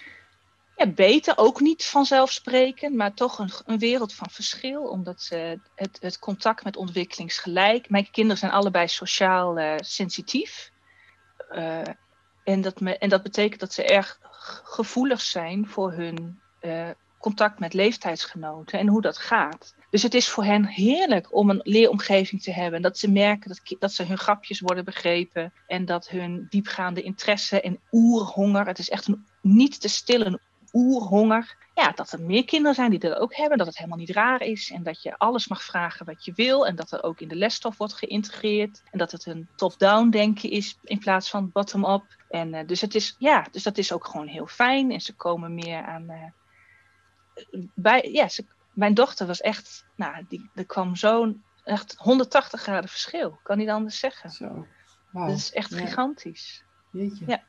Ja, 0.76 0.86
beter, 0.86 1.36
ook 1.36 1.60
niet 1.60 1.84
vanzelfsprekend, 1.84 2.94
maar 2.94 3.14
toch 3.14 3.38
een, 3.38 3.50
een 3.66 3.78
wereld 3.78 4.14
van 4.14 4.30
verschil. 4.30 4.82
Omdat 4.82 5.22
ze 5.22 5.60
het, 5.74 5.98
het 6.00 6.18
contact 6.18 6.64
met 6.64 6.76
ontwikkelingsgelijk. 6.76 7.90
Mijn 7.90 8.10
kinderen 8.10 8.38
zijn 8.38 8.52
allebei 8.52 8.88
sociaal 8.88 9.78
sensitief. 9.80 10.72
En, 12.48 12.60
dat 12.60 12.80
me, 12.80 12.98
en 12.98 13.08
dat 13.08 13.22
betekent 13.22 13.60
dat 13.60 13.72
ze 13.72 13.84
erg 13.84 14.18
gevoelig 14.64 15.20
zijn 15.20 15.66
voor 15.66 15.92
hun 15.92 16.40
uh, 16.60 16.88
contact 17.18 17.58
met 17.58 17.74
leeftijdsgenoten 17.74 18.78
en 18.78 18.88
hoe 18.88 19.00
dat 19.00 19.18
gaat. 19.18 19.74
Dus 19.90 20.02
het 20.02 20.14
is 20.14 20.28
voor 20.28 20.44
hen 20.44 20.66
heerlijk 20.66 21.34
om 21.34 21.50
een 21.50 21.60
leeromgeving 21.62 22.42
te 22.42 22.52
hebben. 22.52 22.82
Dat 22.82 22.98
ze 22.98 23.10
merken 23.10 23.48
dat, 23.48 23.76
dat 23.78 23.92
ze 23.92 24.04
hun 24.04 24.18
grapjes 24.18 24.60
worden 24.60 24.84
begrepen. 24.84 25.52
En 25.66 25.84
dat 25.84 26.08
hun 26.08 26.46
diepgaande 26.48 27.02
interesse 27.02 27.60
en 27.60 27.80
oerhonger. 27.92 28.66
Het 28.66 28.78
is 28.78 28.90
echt 28.90 29.08
een 29.08 29.26
niet 29.42 29.80
te 29.80 29.88
stillen 29.88 30.40
oerhonger. 30.78 31.56
Ja, 31.74 31.90
dat 31.90 32.12
er 32.12 32.20
meer 32.20 32.44
kinderen 32.44 32.74
zijn 32.74 32.90
die 32.90 32.98
dat 32.98 33.18
ook 33.18 33.34
hebben. 33.34 33.58
Dat 33.58 33.66
het 33.66 33.76
helemaal 33.76 33.98
niet 33.98 34.10
raar 34.10 34.42
is. 34.42 34.70
En 34.70 34.82
dat 34.82 35.02
je 35.02 35.18
alles 35.18 35.48
mag 35.48 35.62
vragen 35.62 36.06
wat 36.06 36.24
je 36.24 36.32
wil. 36.34 36.66
En 36.66 36.76
dat 36.76 36.92
er 36.92 37.02
ook 37.02 37.20
in 37.20 37.28
de 37.28 37.36
lesstof 37.36 37.76
wordt 37.76 37.92
geïntegreerd. 37.92 38.82
En 38.90 38.98
dat 38.98 39.12
het 39.12 39.26
een 39.26 39.48
top-down 39.56 40.10
denken 40.10 40.50
is 40.50 40.78
in 40.84 40.98
plaats 40.98 41.30
van 41.30 41.50
bottom-up. 41.52 42.04
En 42.28 42.54
uh, 42.54 42.66
dus, 42.66 42.80
het 42.80 42.94
is, 42.94 43.14
ja, 43.18 43.46
dus 43.50 43.62
dat 43.62 43.78
is 43.78 43.92
ook 43.92 44.06
gewoon 44.06 44.26
heel 44.26 44.46
fijn. 44.46 44.90
En 44.90 45.00
ze 45.00 45.14
komen 45.14 45.54
meer 45.54 45.82
aan. 45.82 46.10
Uh, 46.10 46.24
bij, 47.74 48.08
ja, 48.12 48.28
mijn 48.72 48.94
dochter 48.94 49.26
was 49.26 49.40
echt, 49.40 49.84
nou, 49.96 50.24
die, 50.28 50.50
er 50.54 50.66
kwam 50.66 50.96
zo'n 50.96 51.42
echt 51.64 51.94
180 51.98 52.60
graden 52.60 52.90
verschil. 52.90 53.38
Kan 53.42 53.58
niet 53.58 53.68
anders 53.68 53.98
zeggen. 53.98 54.30
Zo. 54.30 54.66
Dat 55.12 55.30
is 55.30 55.52
echt 55.52 55.74
gigantisch. 55.74 56.64
Jeetje. 56.90 57.24
Ja. 57.26 57.42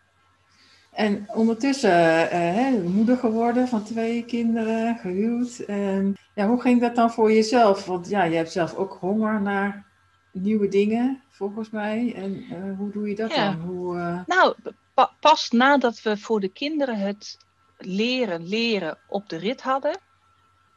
En 0.92 1.26
ondertussen 1.34 2.30
uh, 2.34 2.92
moeder 2.92 3.18
geworden 3.18 3.68
van 3.68 3.84
twee 3.84 4.26
kinderen, 4.26 4.98
gehuwd. 4.98 5.60
En, 5.60 6.16
ja, 6.36 6.48
hoe 6.48 6.62
ging 6.62 6.82
dat 6.82 6.96
dan 6.96 7.12
voor 7.12 7.32
jezelf? 7.32 7.86
Want 7.86 8.10
ja, 8.10 8.24
je 8.24 8.36
hebt 8.36 8.52
zelf 8.52 8.76
ook 8.76 8.98
honger 9.00 9.42
naar 9.42 9.86
nieuwe 10.32 10.68
dingen, 10.68 11.24
volgens 11.30 11.70
mij. 11.70 12.14
En 12.16 12.44
uh, 12.44 12.78
hoe 12.78 12.92
doe 12.92 13.10
je 13.10 13.16
dat 13.16 13.34
ja. 13.34 13.52
dan? 13.52 13.62
Hoe, 13.62 13.96
uh... 13.96 14.20
Nou, 14.26 14.56
pa 14.94 15.12
pas 15.20 15.50
nadat 15.50 16.02
we 16.02 16.18
voor 16.18 16.40
de 16.40 16.50
kinderen 16.50 16.98
het 16.98 17.38
leren, 17.78 18.48
leren 18.48 18.98
op 19.08 19.30
de 19.30 19.38
rit 19.38 19.62
hadden. 19.62 20.00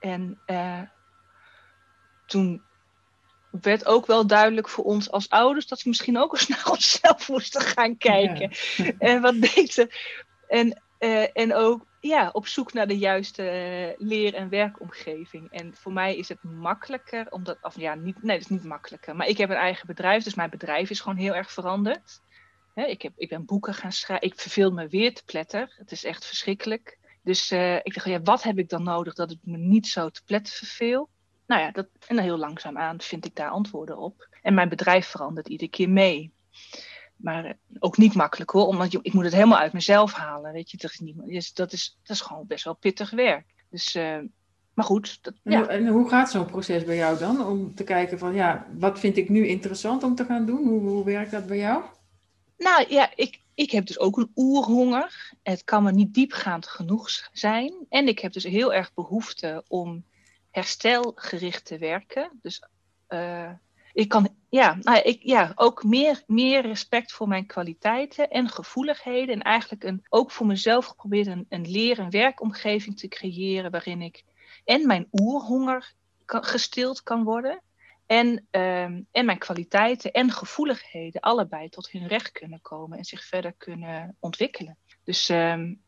En 0.01 0.39
toen 2.27 2.63
werd 3.61 3.87
ook 3.87 4.07
wel 4.07 4.27
duidelijk 4.27 4.69
voor 4.69 4.85
ons 4.85 5.11
als 5.11 5.29
ouders 5.29 5.67
dat 5.67 5.83
we 5.83 5.89
misschien 5.89 6.19
ook 6.19 6.33
eens 6.33 6.49
naar 6.57 6.71
onszelf 6.71 7.29
moesten 7.29 7.61
gaan 7.61 7.97
kijken. 7.97 8.51
Ja. 8.77 8.93
En 8.99 9.21
wat 9.21 9.41
beter. 9.41 9.95
En, 10.49 10.83
uh, 10.99 11.27
en 11.33 11.55
ook 11.55 11.87
ja, 12.01 12.31
op 12.33 12.47
zoek 12.47 12.73
naar 12.73 12.87
de 12.87 12.99
juiste 12.99 13.43
uh, 13.43 14.09
leer- 14.09 14.35
en 14.35 14.49
werkomgeving. 14.49 15.51
En 15.51 15.75
voor 15.75 15.93
mij 15.93 16.17
is 16.17 16.29
het 16.29 16.43
makkelijker, 16.43 17.27
omdat, 17.31 17.59
of 17.61 17.77
ja, 17.77 17.95
niet, 17.95 18.23
nee, 18.23 18.37
het 18.37 18.45
is 18.45 18.51
niet 18.51 18.65
makkelijker. 18.65 19.17
Maar 19.17 19.27
ik 19.27 19.39
heb 19.39 19.51
een 19.51 19.57
eigen 19.57 19.87
bedrijf, 19.87 20.25
dus 20.25 20.35
mijn 20.35 20.51
bedrijf 20.51 20.91
is 20.91 21.01
gewoon 21.01 21.19
heel 21.19 21.35
erg 21.35 21.53
veranderd 21.53 22.21
ik, 22.75 23.03
heb, 23.03 23.13
ik 23.17 23.29
ben 23.29 23.45
boeken 23.45 23.75
gaan 23.75 23.93
schrijven. 23.93 24.27
Ik 24.27 24.41
verveel 24.41 24.71
me 24.71 24.89
weer 24.89 25.15
te 25.15 25.25
pletter. 25.25 25.75
Het 25.77 25.93
is 25.93 26.05
echt 26.05 26.25
verschrikkelijk. 26.25 26.99
Dus 27.23 27.53
uh, 27.53 27.77
ik 27.77 27.95
dacht, 27.95 28.07
ja, 28.07 28.21
wat 28.21 28.43
heb 28.43 28.59
ik 28.59 28.69
dan 28.69 28.83
nodig 28.83 29.15
dat 29.15 29.31
het 29.31 29.39
me 29.43 29.57
niet 29.57 29.87
zo 29.87 30.09
te 30.09 30.23
pletten 30.25 30.55
verveel? 30.55 31.09
Nou 31.53 31.65
ja, 31.65 31.71
dat, 31.71 31.87
en 32.07 32.19
heel 32.19 32.37
langzaam 32.37 32.79
aan 32.79 33.01
vind 33.01 33.25
ik 33.25 33.37
daar 33.37 33.51
antwoorden 33.51 33.99
op. 33.99 34.29
En 34.43 34.55
mijn 34.55 34.69
bedrijf 34.69 35.07
verandert 35.07 35.49
iedere 35.49 35.71
keer 35.71 35.91
mee. 35.91 36.33
Maar 37.17 37.45
uh, 37.45 37.53
ook 37.79 37.97
niet 37.97 38.15
makkelijk 38.15 38.51
hoor, 38.51 38.67
omdat 38.67 38.93
ik 38.93 39.13
moet 39.13 39.25
het 39.25 39.33
helemaal 39.33 39.59
uit 39.59 39.73
mezelf 39.73 40.13
halen. 40.13 40.53
Weet 40.53 40.71
je, 40.71 40.77
dat 40.77 40.91
is, 40.91 40.99
niet, 40.99 41.57
dat 41.57 41.73
is, 41.73 41.99
dat 42.03 42.17
is 42.17 42.21
gewoon 42.21 42.47
best 42.47 42.65
wel 42.65 42.75
pittig 42.75 43.11
werk. 43.11 43.45
Dus, 43.71 43.97
uh, 43.97 44.19
maar 44.75 44.85
goed. 44.85 45.19
Dat, 45.23 45.35
ja. 45.43 45.67
en 45.67 45.87
hoe 45.87 46.09
gaat 46.09 46.31
zo'n 46.31 46.47
proces 46.47 46.85
bij 46.85 46.97
jou 46.97 47.19
dan? 47.19 47.47
Om 47.47 47.75
te 47.75 47.85
kijken 47.85 48.19
van, 48.19 48.35
ja, 48.35 48.67
wat 48.79 48.99
vind 48.99 49.17
ik 49.17 49.29
nu 49.29 49.47
interessant 49.47 50.03
om 50.03 50.15
te 50.15 50.25
gaan 50.25 50.47
doen? 50.47 50.67
Hoe, 50.69 50.81
hoe 50.81 51.05
werkt 51.05 51.31
dat 51.31 51.47
bij 51.47 51.59
jou? 51.59 51.83
Nou 52.59 52.85
ja, 52.89 53.11
ik, 53.15 53.41
ik 53.55 53.71
heb 53.71 53.87
dus 53.87 53.99
ook 53.99 54.17
een 54.17 54.33
oerhonger. 54.35 55.33
Het 55.43 55.65
kan 55.65 55.83
me 55.83 55.93
niet 55.93 56.15
diepgaand 56.15 56.67
genoeg 56.67 57.11
zijn. 57.33 57.75
En 57.89 58.09
ik 58.09 58.19
heb 58.19 58.33
dus 58.33 58.45
heel 58.45 58.75
erg 58.75 58.95
behoefte 58.95 59.65
om 59.69 60.05
herstelgericht 60.53 61.65
te 61.65 61.79
werken. 61.79 62.39
Dus 62.43 62.63
uh, 63.09 63.51
ik 63.93 64.09
kan 64.09 64.37
ja, 64.49 64.79
nou 64.81 64.99
ik, 64.99 65.23
ja 65.23 65.53
ook 65.55 65.85
meer, 65.85 66.23
meer 66.27 66.63
respect 66.63 67.13
voor 67.13 67.29
mijn 67.29 67.47
kwaliteiten 67.47 68.31
en 68.31 68.49
gevoeligheden. 68.49 69.35
En 69.35 69.43
eigenlijk 69.43 69.85
een, 69.85 70.05
ook 70.09 70.31
voor 70.31 70.47
mezelf 70.47 70.87
geprobeerd 70.87 71.27
een, 71.27 71.47
een 71.49 71.71
leer- 71.71 71.99
en 71.99 72.11
werkomgeving 72.11 72.99
te 72.99 73.09
creëren 73.09 73.71
waarin 73.71 74.03
ik 74.03 74.25
en 74.65 74.87
mijn 74.87 75.09
oerhonger 75.13 75.93
gestild 76.27 77.03
kan 77.03 77.25
worden. 77.25 77.61
En, 78.07 78.29
um, 78.51 79.07
en 79.11 79.25
mijn 79.25 79.39
kwaliteiten 79.39 80.13
en 80.13 80.31
gevoeligheden 80.31 81.21
allebei 81.21 81.69
tot 81.69 81.91
hun 81.91 82.07
recht 82.07 82.33
kunnen 82.33 82.61
komen 82.61 82.99
en 82.99 83.05
zich 83.05 83.25
verder 83.25 83.55
kunnen 83.59 84.17
ontwikkelen. 84.21 84.77
Dus, 85.05 85.29
um, 85.29 85.81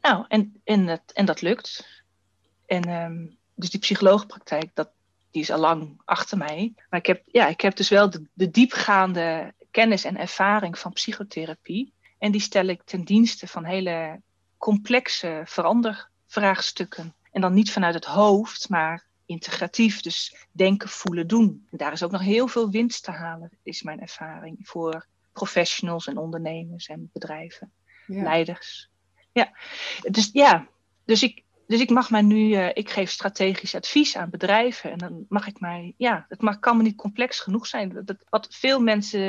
nou, 0.00 0.24
en, 0.28 0.60
en, 0.64 0.86
dat, 0.86 1.02
en 1.12 1.24
dat 1.24 1.40
lukt. 1.40 2.02
En 2.66 2.88
um, 2.88 3.36
dus 3.62 3.70
die 3.70 3.80
psycholoogpraktijk, 3.80 4.70
dat, 4.74 4.90
die 5.30 5.42
is 5.42 5.50
al 5.50 5.58
lang 5.58 6.00
achter 6.04 6.38
mij. 6.38 6.72
Maar 6.90 7.00
ik 7.00 7.06
heb, 7.06 7.22
ja, 7.26 7.48
ik 7.48 7.60
heb 7.60 7.76
dus 7.76 7.88
wel 7.88 8.10
de, 8.10 8.22
de 8.32 8.50
diepgaande 8.50 9.54
kennis 9.70 10.04
en 10.04 10.16
ervaring 10.16 10.78
van 10.78 10.92
psychotherapie. 10.92 11.92
En 12.18 12.32
die 12.32 12.40
stel 12.40 12.66
ik 12.66 12.82
ten 12.84 13.04
dienste 13.04 13.46
van 13.46 13.64
hele 13.64 14.20
complexe 14.58 15.42
verander, 15.44 16.08
vraagstukken. 16.26 17.14
En 17.30 17.40
dan 17.40 17.54
niet 17.54 17.72
vanuit 17.72 17.94
het 17.94 18.04
hoofd, 18.04 18.68
maar 18.68 19.04
integratief. 19.26 20.00
Dus 20.00 20.46
denken, 20.52 20.88
voelen, 20.88 21.26
doen. 21.26 21.66
En 21.70 21.78
daar 21.78 21.92
is 21.92 22.02
ook 22.02 22.10
nog 22.10 22.20
heel 22.20 22.48
veel 22.48 22.70
winst 22.70 23.04
te 23.04 23.10
halen, 23.10 23.50
is 23.62 23.82
mijn 23.82 24.00
ervaring. 24.00 24.58
Voor 24.62 25.06
professionals 25.32 26.06
en 26.06 26.16
ondernemers 26.16 26.86
en 26.86 27.10
bedrijven, 27.12 27.72
leiders. 28.06 28.90
Ja, 29.32 29.52
dus 30.00 30.30
ja, 30.32 30.66
dus 31.04 31.22
ik, 31.22 31.42
dus 31.72 31.80
ik 31.80 31.90
mag 31.90 32.10
mij 32.10 32.22
nu, 32.22 32.48
uh, 32.48 32.68
ik 32.72 32.90
geef 32.90 33.10
strategisch 33.10 33.74
advies 33.74 34.16
aan 34.16 34.30
bedrijven. 34.30 34.90
En 34.90 34.98
dan 34.98 35.24
mag 35.28 35.46
ik 35.46 35.60
mij, 35.60 35.94
ja, 35.96 36.26
het 36.28 36.40
mag, 36.40 36.58
kan 36.58 36.76
me 36.76 36.82
niet 36.82 36.96
complex 36.96 37.40
genoeg 37.40 37.66
zijn. 37.66 38.04
Dat, 38.04 38.16
wat 38.28 38.46
veel 38.50 38.80
mensen 38.80 39.20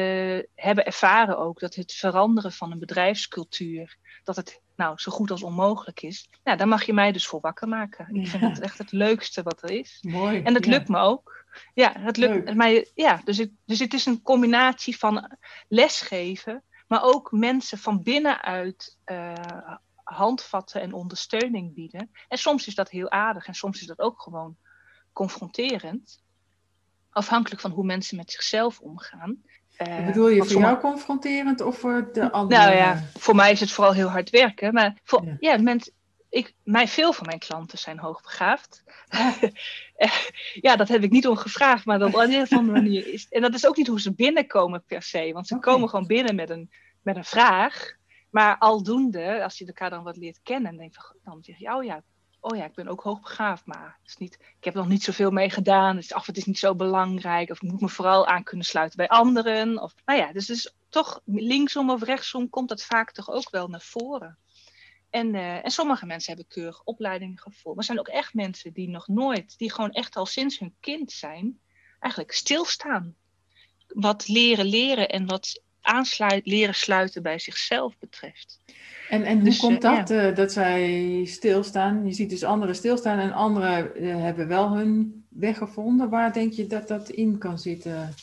hebben 0.56 0.86
ervaren 0.86 1.38
ook, 1.38 1.60
dat 1.60 1.75
het 1.75 1.93
veranderen 1.93 2.51
van 2.51 2.71
een 2.71 2.79
bedrijfscultuur, 2.79 3.97
dat 4.23 4.36
het 4.36 4.62
nou 4.75 4.93
zo 4.99 5.12
goed 5.12 5.32
als 5.32 5.43
onmogelijk 5.43 6.01
is. 6.01 6.29
Nou, 6.43 6.58
daar 6.58 6.67
mag 6.67 6.84
je 6.84 6.93
mij 6.93 7.12
dus 7.12 7.27
voor 7.27 7.39
wakker 7.41 7.67
maken. 7.67 8.15
Ik 8.15 8.27
vind 8.27 8.41
dat 8.41 8.60
echt 8.60 8.77
het 8.77 8.91
leukste 8.91 9.43
wat 9.43 9.63
er 9.63 9.71
is. 9.71 9.97
Mooi. 10.01 10.41
En 10.41 10.53
dat 10.53 10.65
lukt 10.65 10.88
me 10.88 10.99
ook. 10.99 11.45
Ja, 11.73 11.93
het 11.99 12.17
lukt 12.17 12.56
mij. 12.56 12.91
Ja, 12.95 13.21
dus 13.23 13.38
het, 13.38 13.51
dus 13.65 13.79
het 13.79 13.93
is 13.93 14.06
een 14.06 14.21
combinatie 14.21 14.97
van 14.97 15.38
lesgeven, 15.67 16.63
maar 16.88 17.03
ook 17.03 17.32
mensen 17.32 17.77
van 17.77 18.03
binnenuit 18.03 18.97
uh, 19.06 19.75
handvatten 20.13 20.82
en 20.82 20.93
ondersteuning 20.93 21.73
bieden. 21.73 22.10
En 22.28 22.38
soms 22.38 22.67
is 22.67 22.76
dat 22.76 22.89
heel 22.89 23.12
aardig 23.12 23.47
en 23.47 23.54
soms 23.54 23.82
is 23.82 23.88
dat 23.88 23.99
ook 23.99 24.21
gewoon 24.21 24.58
confronterend. 25.13 26.21
Afhankelijk 27.10 27.62
van 27.62 27.71
hoe 27.71 27.86
mensen 27.86 28.17
met 28.17 28.32
zichzelf 28.32 28.80
omgaan. 28.80 29.43
Uh, 29.78 30.06
bedoel 30.06 30.28
je 30.28 30.43
voor 30.43 30.62
jou 30.62 30.80
confronterend 30.80 31.62
of 31.62 31.78
voor 31.78 32.10
de 32.13 32.32
anderen? 32.32 32.65
Nou 32.65 32.78
ja, 32.78 33.04
voor 33.13 33.36
mij 33.36 33.52
is 33.52 33.60
het 33.60 33.71
vooral 33.71 33.93
heel 33.93 34.10
hard 34.10 34.30
werken. 34.30 34.73
Maar 34.73 34.99
voor, 35.04 35.26
ja, 35.26 35.36
ja 35.39 35.58
mensen, 35.58 35.93
ik, 36.30 36.54
mij, 36.63 36.88
veel 36.88 37.13
van 37.13 37.26
mijn 37.26 37.39
klanten 37.39 37.78
zijn 37.78 37.99
hoogbegaafd. 37.99 38.84
Ja. 39.10 39.36
ja, 40.67 40.76
dat 40.76 40.88
heb 40.88 41.04
ik 41.04 41.12
niet 41.12 41.28
om 41.28 41.36
gevraagd, 41.36 41.86
maar 41.86 41.99
dat 41.99 42.13
op 42.13 42.15
een 42.15 42.41
of 42.41 42.52
andere 42.52 42.82
manier 42.82 43.13
is. 43.13 43.28
En 43.30 43.41
dat 43.41 43.54
is 43.54 43.67
ook 43.67 43.78
niet 43.78 43.88
hoe 43.88 44.02
ze 44.02 44.13
binnenkomen 44.13 44.84
per 44.88 45.02
se. 45.02 45.32
Want 45.34 45.47
ze 45.47 45.60
komen 45.60 45.89
gewoon 45.89 46.08
binnen 46.08 46.36
met 46.36 46.49
een, 46.49 46.71
met 47.02 47.15
een 47.15 47.26
vraag. 47.26 47.95
Maar 48.33 48.57
aldoende, 48.57 49.43
als 49.43 49.57
je 49.57 49.65
elkaar 49.65 49.89
dan 49.89 50.03
wat 50.03 50.17
leert 50.17 50.39
kennen, 50.43 50.77
denk 50.77 50.93
je, 50.93 51.19
dan 51.23 51.43
zeg 51.43 51.57
je, 51.57 51.75
oh 51.75 51.83
ja, 51.83 52.03
oh 52.39 52.57
ja, 52.57 52.65
ik 52.65 52.73
ben 52.73 52.87
ook 52.87 53.01
hoogbegaafd, 53.01 53.65
maar 53.65 53.99
is 54.05 54.17
niet, 54.17 54.33
ik 54.33 54.63
heb 54.63 54.73
nog 54.73 54.87
niet 54.87 55.03
zoveel 55.03 55.31
mee 55.31 55.49
gedaan. 55.49 55.95
Dus, 55.95 56.13
of 56.13 56.25
het 56.25 56.37
is 56.37 56.45
niet 56.45 56.59
zo 56.59 56.75
belangrijk. 56.75 57.49
Of 57.49 57.61
ik 57.61 57.71
moet 57.71 57.81
me 57.81 57.89
vooral 57.89 58.27
aan 58.27 58.43
kunnen 58.43 58.65
sluiten 58.65 58.97
bij 58.97 59.07
anderen. 59.07 59.81
Of, 59.81 59.93
nou 60.05 60.19
ja, 60.19 60.31
dus, 60.31 60.45
dus 60.45 60.75
toch 60.89 61.21
linksom 61.25 61.89
of 61.89 62.03
rechtsom 62.03 62.49
komt 62.49 62.69
dat 62.69 62.83
vaak 62.83 63.11
toch 63.11 63.29
ook 63.29 63.49
wel 63.49 63.67
naar 63.67 63.81
voren. 63.81 64.37
En, 65.09 65.33
uh, 65.33 65.65
en 65.65 65.71
sommige 65.71 66.05
mensen 66.05 66.33
hebben 66.33 66.53
keurige 66.53 66.83
opleidingen 66.83 67.37
gevolgd. 67.37 67.65
Maar 67.65 67.77
er 67.77 67.83
zijn 67.83 67.99
ook 67.99 68.07
echt 68.07 68.33
mensen 68.33 68.73
die 68.73 68.89
nog 68.89 69.07
nooit, 69.07 69.57
die 69.57 69.71
gewoon 69.71 69.91
echt 69.91 70.15
al 70.15 70.25
sinds 70.25 70.59
hun 70.59 70.75
kind 70.79 71.11
zijn, 71.11 71.59
eigenlijk 71.99 72.33
stilstaan. 72.33 73.15
Wat 73.87 74.27
leren 74.27 74.65
leren 74.65 75.09
en 75.09 75.25
wat 75.25 75.61
aansluit, 75.83 76.45
leren 76.45 76.75
sluiten 76.75 77.23
bij 77.23 77.39
zichzelf 77.39 77.97
betreft. 77.99 78.59
En, 79.09 79.23
en 79.23 79.35
hoe 79.35 79.43
dus, 79.43 79.59
komt 79.59 79.83
eh, 79.83 79.97
dat, 79.97 80.11
uh, 80.11 80.35
dat 80.35 80.51
zij 80.51 81.21
stilstaan? 81.25 82.05
Je 82.05 82.13
ziet 82.13 82.29
dus 82.29 82.43
anderen 82.43 82.75
stilstaan 82.75 83.19
en 83.19 83.33
anderen 83.33 84.03
uh, 84.03 84.15
hebben 84.15 84.47
wel 84.47 84.71
hun 84.71 85.25
weg 85.29 85.57
gevonden. 85.57 86.09
Waar 86.09 86.33
denk 86.33 86.53
je 86.53 86.67
dat 86.67 86.87
dat 86.87 87.09
in 87.09 87.37
kan 87.37 87.59
zitten? 87.59 88.13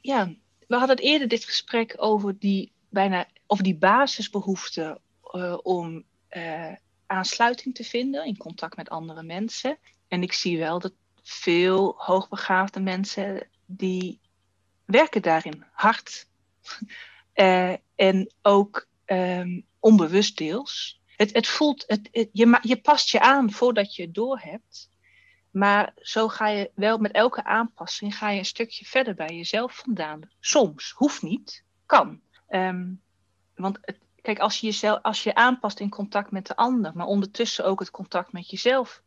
Ja, 0.00 0.34
we 0.66 0.76
hadden 0.76 0.96
eerder 0.96 1.28
dit 1.28 1.44
gesprek 1.44 1.94
over 1.96 2.38
die, 2.38 2.72
bijna, 2.88 3.26
over 3.46 3.64
die 3.64 3.76
basisbehoefte 3.76 5.00
om 5.62 6.04
aansluiting 7.06 7.74
te 7.74 7.84
vinden 7.84 8.24
in 8.24 8.36
contact 8.36 8.76
met 8.76 8.88
andere 8.88 9.22
mensen. 9.22 9.78
En 10.08 10.22
ik 10.22 10.32
zie 10.32 10.58
wel 10.58 10.78
dat 10.78 10.92
veel 11.22 11.94
hoogbegaafde 11.96 12.80
mensen 12.80 13.46
die 13.66 14.20
werken 14.84 15.22
daarin 15.22 15.64
hard. 15.72 16.28
Uh, 17.34 17.74
en 17.94 18.32
ook 18.42 18.88
um, 19.06 19.66
onbewust 19.78 20.36
deels. 20.36 21.00
Het, 21.16 21.32
het 21.32 21.46
voelt, 21.46 21.84
het, 21.86 22.08
je, 22.32 22.58
je 22.62 22.80
past 22.80 23.08
je 23.10 23.20
aan 23.20 23.52
voordat 23.52 23.94
je 23.94 24.02
het 24.02 24.14
doorhebt. 24.14 24.90
Maar 25.50 25.92
zo 25.96 26.28
ga 26.28 26.48
je 26.48 26.70
wel 26.74 26.98
met 26.98 27.12
elke 27.12 27.44
aanpassing 27.44 28.16
ga 28.16 28.30
je 28.30 28.38
een 28.38 28.44
stukje 28.44 28.84
verder 28.84 29.14
bij 29.14 29.36
jezelf 29.36 29.76
vandaan. 29.76 30.20
Soms, 30.40 30.90
hoeft 30.90 31.22
niet, 31.22 31.64
kan. 31.86 32.20
Um, 32.48 33.02
want 33.54 33.78
het, 33.80 33.98
kijk, 34.22 34.38
als 34.38 34.60
je 34.60 34.66
jezelf, 34.66 35.02
als 35.02 35.22
je 35.22 35.34
aanpast 35.34 35.80
in 35.80 35.88
contact 35.88 36.30
met 36.30 36.46
de 36.46 36.56
ander, 36.56 36.92
maar 36.94 37.06
ondertussen 37.06 37.64
ook 37.64 37.80
het 37.80 37.90
contact 37.90 38.32
met 38.32 38.50
jezelf 38.50 39.02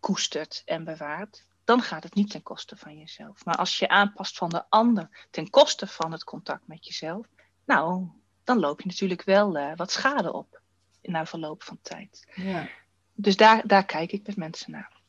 koestert 0.00 0.62
en 0.64 0.84
bewaart, 0.84 1.46
dan 1.64 1.82
gaat 1.82 2.02
het 2.02 2.14
niet 2.14 2.30
ten 2.30 2.42
koste 2.42 2.76
van 2.76 2.98
jezelf. 2.98 3.44
Maar 3.44 3.56
als 3.56 3.78
je 3.78 3.88
aanpast 3.88 4.36
van 4.36 4.48
de 4.48 4.64
ander 4.68 5.26
ten 5.30 5.50
koste 5.50 5.86
van 5.86 6.12
het 6.12 6.24
contact 6.24 6.66
met 6.66 6.86
jezelf, 6.86 7.26
nou, 7.64 8.08
dan 8.44 8.58
loop 8.58 8.80
je 8.80 8.88
natuurlijk 8.88 9.22
wel 9.22 9.56
uh, 9.56 9.72
wat 9.76 9.90
schade 9.90 10.32
op 10.32 10.60
na 11.02 11.26
verloop 11.26 11.62
van 11.62 11.78
tijd. 11.82 12.26
Ja. 12.34 12.68
Dus 13.14 13.36
daar, 13.36 13.66
daar 13.66 13.84
kijk 13.84 14.12
ik 14.12 14.26
met 14.26 14.36
mensen 14.36 14.70
naar. 14.70 15.00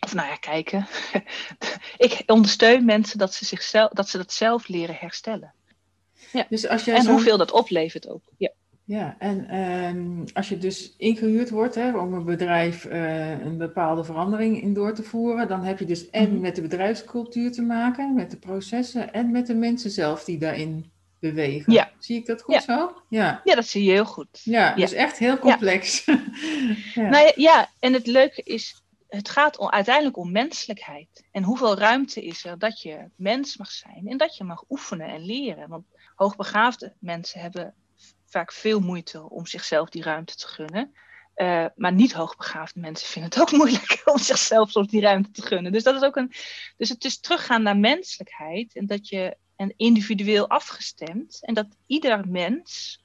Of 0.00 0.14
nou 0.14 0.28
ja, 0.28 0.36
kijken. 0.36 0.86
ik 2.06 2.22
ondersteun 2.26 2.84
mensen 2.84 3.18
dat 3.18 3.34
ze, 3.34 3.44
zichzelf, 3.44 3.90
dat 3.90 4.08
ze 4.08 4.16
dat 4.16 4.32
zelf 4.32 4.68
leren 4.68 4.94
herstellen. 4.94 5.54
Ja. 6.32 6.46
Dus 6.48 6.68
als 6.68 6.84
jij 6.84 6.96
en 6.96 7.06
hoeveel 7.06 7.38
dat 7.38 7.50
oplevert 7.50 8.08
ook. 8.08 8.22
Ja. 8.36 8.52
Ja, 8.88 9.16
en 9.18 9.56
um, 9.56 10.24
als 10.32 10.48
je 10.48 10.58
dus 10.58 10.94
ingehuurd 10.96 11.50
wordt 11.50 11.74
hè, 11.74 11.98
om 11.98 12.12
een 12.12 12.24
bedrijf 12.24 12.84
uh, 12.84 13.40
een 13.40 13.58
bepaalde 13.58 14.04
verandering 14.04 14.62
in 14.62 14.74
door 14.74 14.94
te 14.94 15.02
voeren, 15.02 15.48
dan 15.48 15.62
heb 15.62 15.78
je 15.78 15.84
dus 15.84 16.10
en 16.10 16.32
mhm. 16.32 16.40
met 16.40 16.54
de 16.54 16.62
bedrijfscultuur 16.62 17.52
te 17.52 17.62
maken, 17.62 18.14
met 18.14 18.30
de 18.30 18.36
processen 18.36 19.12
en 19.12 19.30
met 19.30 19.46
de 19.46 19.54
mensen 19.54 19.90
zelf 19.90 20.24
die 20.24 20.38
daarin 20.38 20.90
bewegen. 21.18 21.72
Ja. 21.72 21.90
Zie 21.98 22.16
ik 22.16 22.26
dat 22.26 22.42
goed 22.42 22.54
ja. 22.54 22.60
zo? 22.60 23.02
Ja. 23.08 23.40
ja, 23.44 23.54
dat 23.54 23.66
zie 23.66 23.84
je 23.84 23.90
heel 23.90 24.04
goed. 24.04 24.40
Ja, 24.44 24.74
dus 24.74 24.92
echt 24.92 25.18
heel 25.18 25.38
complex. 25.38 26.04
ja. 26.94 27.08
Nou 27.08 27.32
ja, 27.34 27.68
en 27.78 27.92
het 27.92 28.06
leuke 28.06 28.42
is, 28.42 28.82
het 29.08 29.28
gaat 29.28 29.58
om, 29.58 29.70
uiteindelijk 29.70 30.16
om 30.16 30.32
menselijkheid. 30.32 31.24
En 31.32 31.42
hoeveel 31.42 31.78
ruimte 31.78 32.24
is 32.24 32.44
er 32.44 32.58
dat 32.58 32.82
je 32.82 33.10
mens 33.16 33.56
mag 33.56 33.70
zijn 33.70 34.02
en 34.06 34.16
dat 34.16 34.36
je 34.36 34.44
mag 34.44 34.64
oefenen 34.68 35.08
en 35.08 35.24
leren. 35.24 35.68
Want 35.68 35.84
hoogbegaafde 36.14 36.92
mensen 36.98 37.40
hebben 37.40 37.74
vaak 38.28 38.52
veel 38.52 38.80
moeite 38.80 39.30
om 39.30 39.46
zichzelf 39.46 39.88
die 39.88 40.02
ruimte 40.02 40.34
te 40.34 40.48
gunnen. 40.48 40.92
Uh, 41.36 41.66
maar 41.76 41.92
niet 41.92 42.12
hoogbegaafde 42.12 42.80
mensen 42.80 43.08
vinden 43.08 43.30
het 43.30 43.40
ook 43.40 43.52
moeilijk 43.60 44.02
om 44.04 44.18
zichzelf 44.18 44.70
soms 44.70 44.88
die 44.88 45.00
ruimte 45.00 45.30
te 45.30 45.42
gunnen. 45.42 45.72
Dus 45.72 45.82
dat 45.82 45.94
is 45.94 46.02
ook 46.02 46.16
een. 46.16 46.32
Dus 46.76 46.88
het 46.88 47.04
is 47.04 47.20
teruggaan 47.20 47.62
naar 47.62 47.76
menselijkheid 47.76 48.76
en 48.76 48.86
dat 48.86 49.08
je 49.08 49.36
en 49.56 49.74
individueel 49.76 50.48
afgestemd 50.48 51.38
en 51.44 51.54
dat 51.54 51.66
ieder 51.86 52.28
mens 52.28 52.98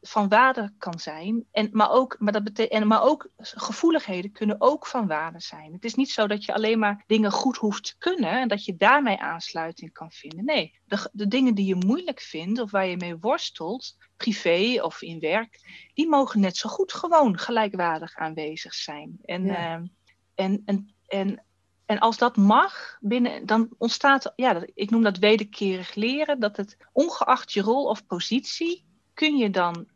van 0.00 0.28
waarde 0.28 0.72
kan 0.78 0.98
zijn. 0.98 1.44
En, 1.50 1.68
maar, 1.72 1.90
ook, 1.90 2.16
maar, 2.18 2.32
dat 2.32 2.44
betekent, 2.44 2.84
maar 2.84 3.02
ook 3.02 3.30
gevoeligheden 3.36 4.32
kunnen 4.32 4.56
ook 4.58 4.86
van 4.86 5.06
waarde 5.06 5.40
zijn. 5.40 5.72
Het 5.72 5.84
is 5.84 5.94
niet 5.94 6.10
zo 6.10 6.26
dat 6.26 6.44
je 6.44 6.54
alleen 6.54 6.78
maar 6.78 7.04
dingen 7.06 7.30
goed 7.30 7.56
hoeft 7.56 7.84
te 7.84 7.98
kunnen 7.98 8.40
en 8.40 8.48
dat 8.48 8.64
je 8.64 8.76
daarmee 8.76 9.18
aansluiting 9.18 9.92
kan 9.92 10.10
vinden. 10.10 10.44
Nee, 10.44 10.78
de, 10.84 11.10
de 11.12 11.28
dingen 11.28 11.54
die 11.54 11.66
je 11.66 11.74
moeilijk 11.74 12.20
vindt 12.20 12.60
of 12.60 12.70
waar 12.70 12.86
je 12.86 12.96
mee 12.96 13.16
worstelt, 13.16 13.96
privé 14.16 14.82
of 14.82 15.02
in 15.02 15.20
werk, 15.20 15.60
die 15.94 16.08
mogen 16.08 16.40
net 16.40 16.56
zo 16.56 16.68
goed 16.68 16.92
gewoon 16.92 17.38
gelijkwaardig 17.38 18.16
aanwezig 18.16 18.74
zijn. 18.74 19.18
En, 19.22 19.48
ehm, 19.48 19.86
en, 20.34 20.62
en, 20.64 20.94
en, 21.06 21.44
en 21.86 21.98
als 21.98 22.18
dat 22.18 22.36
mag, 22.36 22.96
binnen, 23.00 23.46
dan 23.46 23.74
ontstaat, 23.78 24.32
ja, 24.36 24.62
ik 24.74 24.90
noem 24.90 25.02
dat 25.02 25.18
wederkerig 25.18 25.94
leren, 25.94 26.40
dat 26.40 26.56
het 26.56 26.76
ongeacht 26.92 27.52
je 27.52 27.60
rol 27.60 27.84
of 27.84 28.06
positie 28.06 28.92
kun 29.14 29.36
je 29.36 29.50
dan 29.50 29.86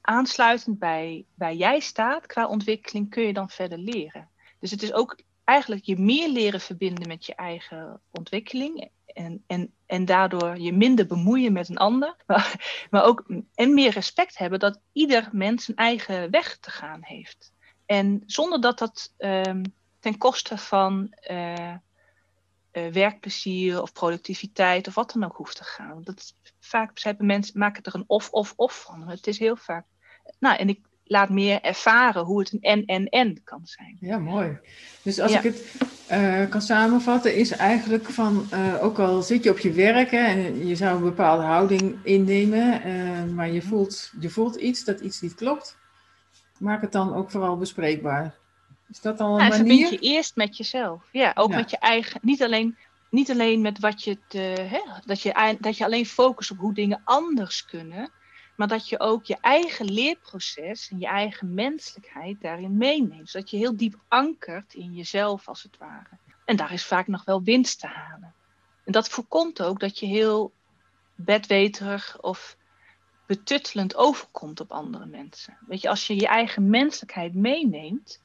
aansluitend 0.00 0.78
bij 0.78 1.24
waar 1.34 1.54
jij 1.54 1.80
staat 1.80 2.26
qua 2.26 2.46
ontwikkeling, 2.46 3.10
kun 3.10 3.22
je 3.22 3.32
dan 3.32 3.50
verder 3.50 3.78
leren. 3.78 4.28
Dus 4.58 4.70
het 4.70 4.82
is 4.82 4.92
ook 4.92 5.18
eigenlijk 5.44 5.84
je 5.84 5.98
meer 5.98 6.28
leren 6.28 6.60
verbinden 6.60 7.08
met 7.08 7.26
je 7.26 7.34
eigen 7.34 8.00
ontwikkeling. 8.10 8.90
En, 9.06 9.44
en, 9.46 9.72
en 9.86 10.04
daardoor 10.04 10.58
je 10.58 10.72
minder 10.72 11.06
bemoeien 11.06 11.52
met 11.52 11.68
een 11.68 11.76
ander. 11.76 12.16
Maar, 12.90 13.04
ook 13.04 13.24
en 13.54 13.74
meer 13.74 13.90
respect 13.90 14.38
hebben 14.38 14.58
dat 14.58 14.80
ieder 14.92 15.28
mens 15.32 15.68
een 15.68 15.76
eigen 15.76 16.30
weg 16.30 16.58
te 16.58 16.70
gaan 16.70 17.00
heeft. 17.02 17.52
En 17.86 18.22
zonder 18.26 18.60
dat 18.60 18.78
dat 18.78 19.14
um, 19.18 19.62
ten 20.00 20.18
koste 20.18 20.58
van 20.58 21.14
uh, 21.30 21.74
werkplezier 22.72 23.82
of 23.82 23.92
productiviteit 23.92 24.88
of 24.88 24.94
wat 24.94 25.12
dan 25.12 25.24
ook 25.24 25.36
hoeft 25.36 25.56
te 25.56 25.64
gaan. 25.64 26.02
Dat 26.02 26.34
vaak 26.60 27.00
hebben 27.00 27.26
mensen 27.26 27.58
maken 27.58 27.82
er 27.82 27.94
een 27.94 28.04
of-of-of 28.06 28.82
van. 28.82 29.08
Het 29.08 29.26
is 29.26 29.38
heel 29.38 29.56
vaak. 29.56 29.86
Nou, 30.38 30.56
en 30.56 30.68
ik 30.68 30.80
laat 31.04 31.30
meer 31.30 31.60
ervaren 31.60 32.24
hoe 32.24 32.38
het 32.38 32.52
een 32.52 32.60
en-en-en 32.60 33.40
kan 33.44 33.60
zijn. 33.64 33.96
Ja, 34.00 34.18
mooi. 34.18 34.58
Dus 35.02 35.20
als 35.20 35.32
ik 35.32 35.42
het 35.42 35.74
uh, 36.10 36.48
kan 36.48 36.62
samenvatten, 36.62 37.34
is 37.34 37.50
eigenlijk 37.50 38.04
van, 38.04 38.48
uh, 38.52 38.84
ook 38.84 38.98
al 38.98 39.22
zit 39.22 39.44
je 39.44 39.50
op 39.50 39.58
je 39.58 39.72
werk 39.72 40.10
hè, 40.10 40.24
en 40.24 40.66
je 40.66 40.76
zou 40.76 40.96
een 40.96 41.02
bepaalde 41.02 41.42
houding 41.42 41.98
innemen, 42.02 42.86
uh, 42.86 43.24
maar 43.34 43.50
je 43.50 43.62
voelt, 43.62 44.12
je 44.20 44.30
voelt 44.30 44.56
iets 44.56 44.84
dat 44.84 45.00
iets 45.00 45.20
niet 45.20 45.34
klopt. 45.34 45.78
maak 46.58 46.80
het 46.80 46.92
dan 46.92 47.14
ook 47.14 47.30
vooral 47.30 47.56
bespreekbaar. 47.56 48.39
Is 48.90 49.00
dat 49.00 49.20
een 49.20 49.26
Ja, 49.26 49.32
manier? 49.36 49.54
verbind 49.54 49.88
je 49.88 49.98
eerst 49.98 50.36
met 50.36 50.56
jezelf. 50.56 51.08
Ja, 51.12 51.32
ook 51.34 51.50
Ja. 51.50 51.56
met 51.56 51.70
je 51.70 51.78
eigen. 51.78 52.20
Niet 52.22 52.42
alleen, 52.42 52.78
niet 53.10 53.30
alleen 53.30 53.60
met 53.60 53.78
wat 53.78 54.04
je. 54.04 54.18
Te, 54.26 54.38
hè, 54.38 54.80
dat, 55.04 55.20
je 55.22 55.56
dat 55.60 55.76
je 55.76 55.84
alleen 55.84 56.06
focust 56.06 56.50
op 56.50 56.58
hoe 56.58 56.74
dingen 56.74 57.00
anders 57.04 57.64
kunnen. 57.64 58.12
Maar 58.56 58.68
dat 58.68 58.88
je 58.88 59.00
ook 59.00 59.24
je 59.24 59.36
eigen 59.40 59.86
leerproces 59.92 60.90
en 60.90 60.98
je 60.98 61.06
eigen 61.06 61.54
menselijkheid 61.54 62.40
daarin 62.40 62.76
meeneemt. 62.76 63.30
Zodat 63.30 63.50
je 63.50 63.56
heel 63.56 63.76
diep 63.76 63.94
ankert 64.08 64.74
in 64.74 64.92
jezelf, 64.92 65.48
als 65.48 65.62
het 65.62 65.76
ware. 65.78 66.18
En 66.44 66.56
daar 66.56 66.72
is 66.72 66.84
vaak 66.84 67.06
nog 67.06 67.24
wel 67.24 67.42
winst 67.42 67.80
te 67.80 67.86
halen. 67.86 68.34
En 68.84 68.92
dat 68.92 69.08
voorkomt 69.08 69.62
ook 69.62 69.80
dat 69.80 69.98
je 69.98 70.06
heel 70.06 70.52
bedweterig 71.14 72.20
of 72.20 72.56
betuttelend 73.26 73.96
overkomt 73.96 74.60
op 74.60 74.72
andere 74.72 75.06
mensen. 75.06 75.58
Weet 75.66 75.80
je, 75.80 75.88
als 75.88 76.06
je 76.06 76.14
je 76.14 76.26
eigen 76.26 76.70
menselijkheid 76.70 77.34
meeneemt 77.34 78.20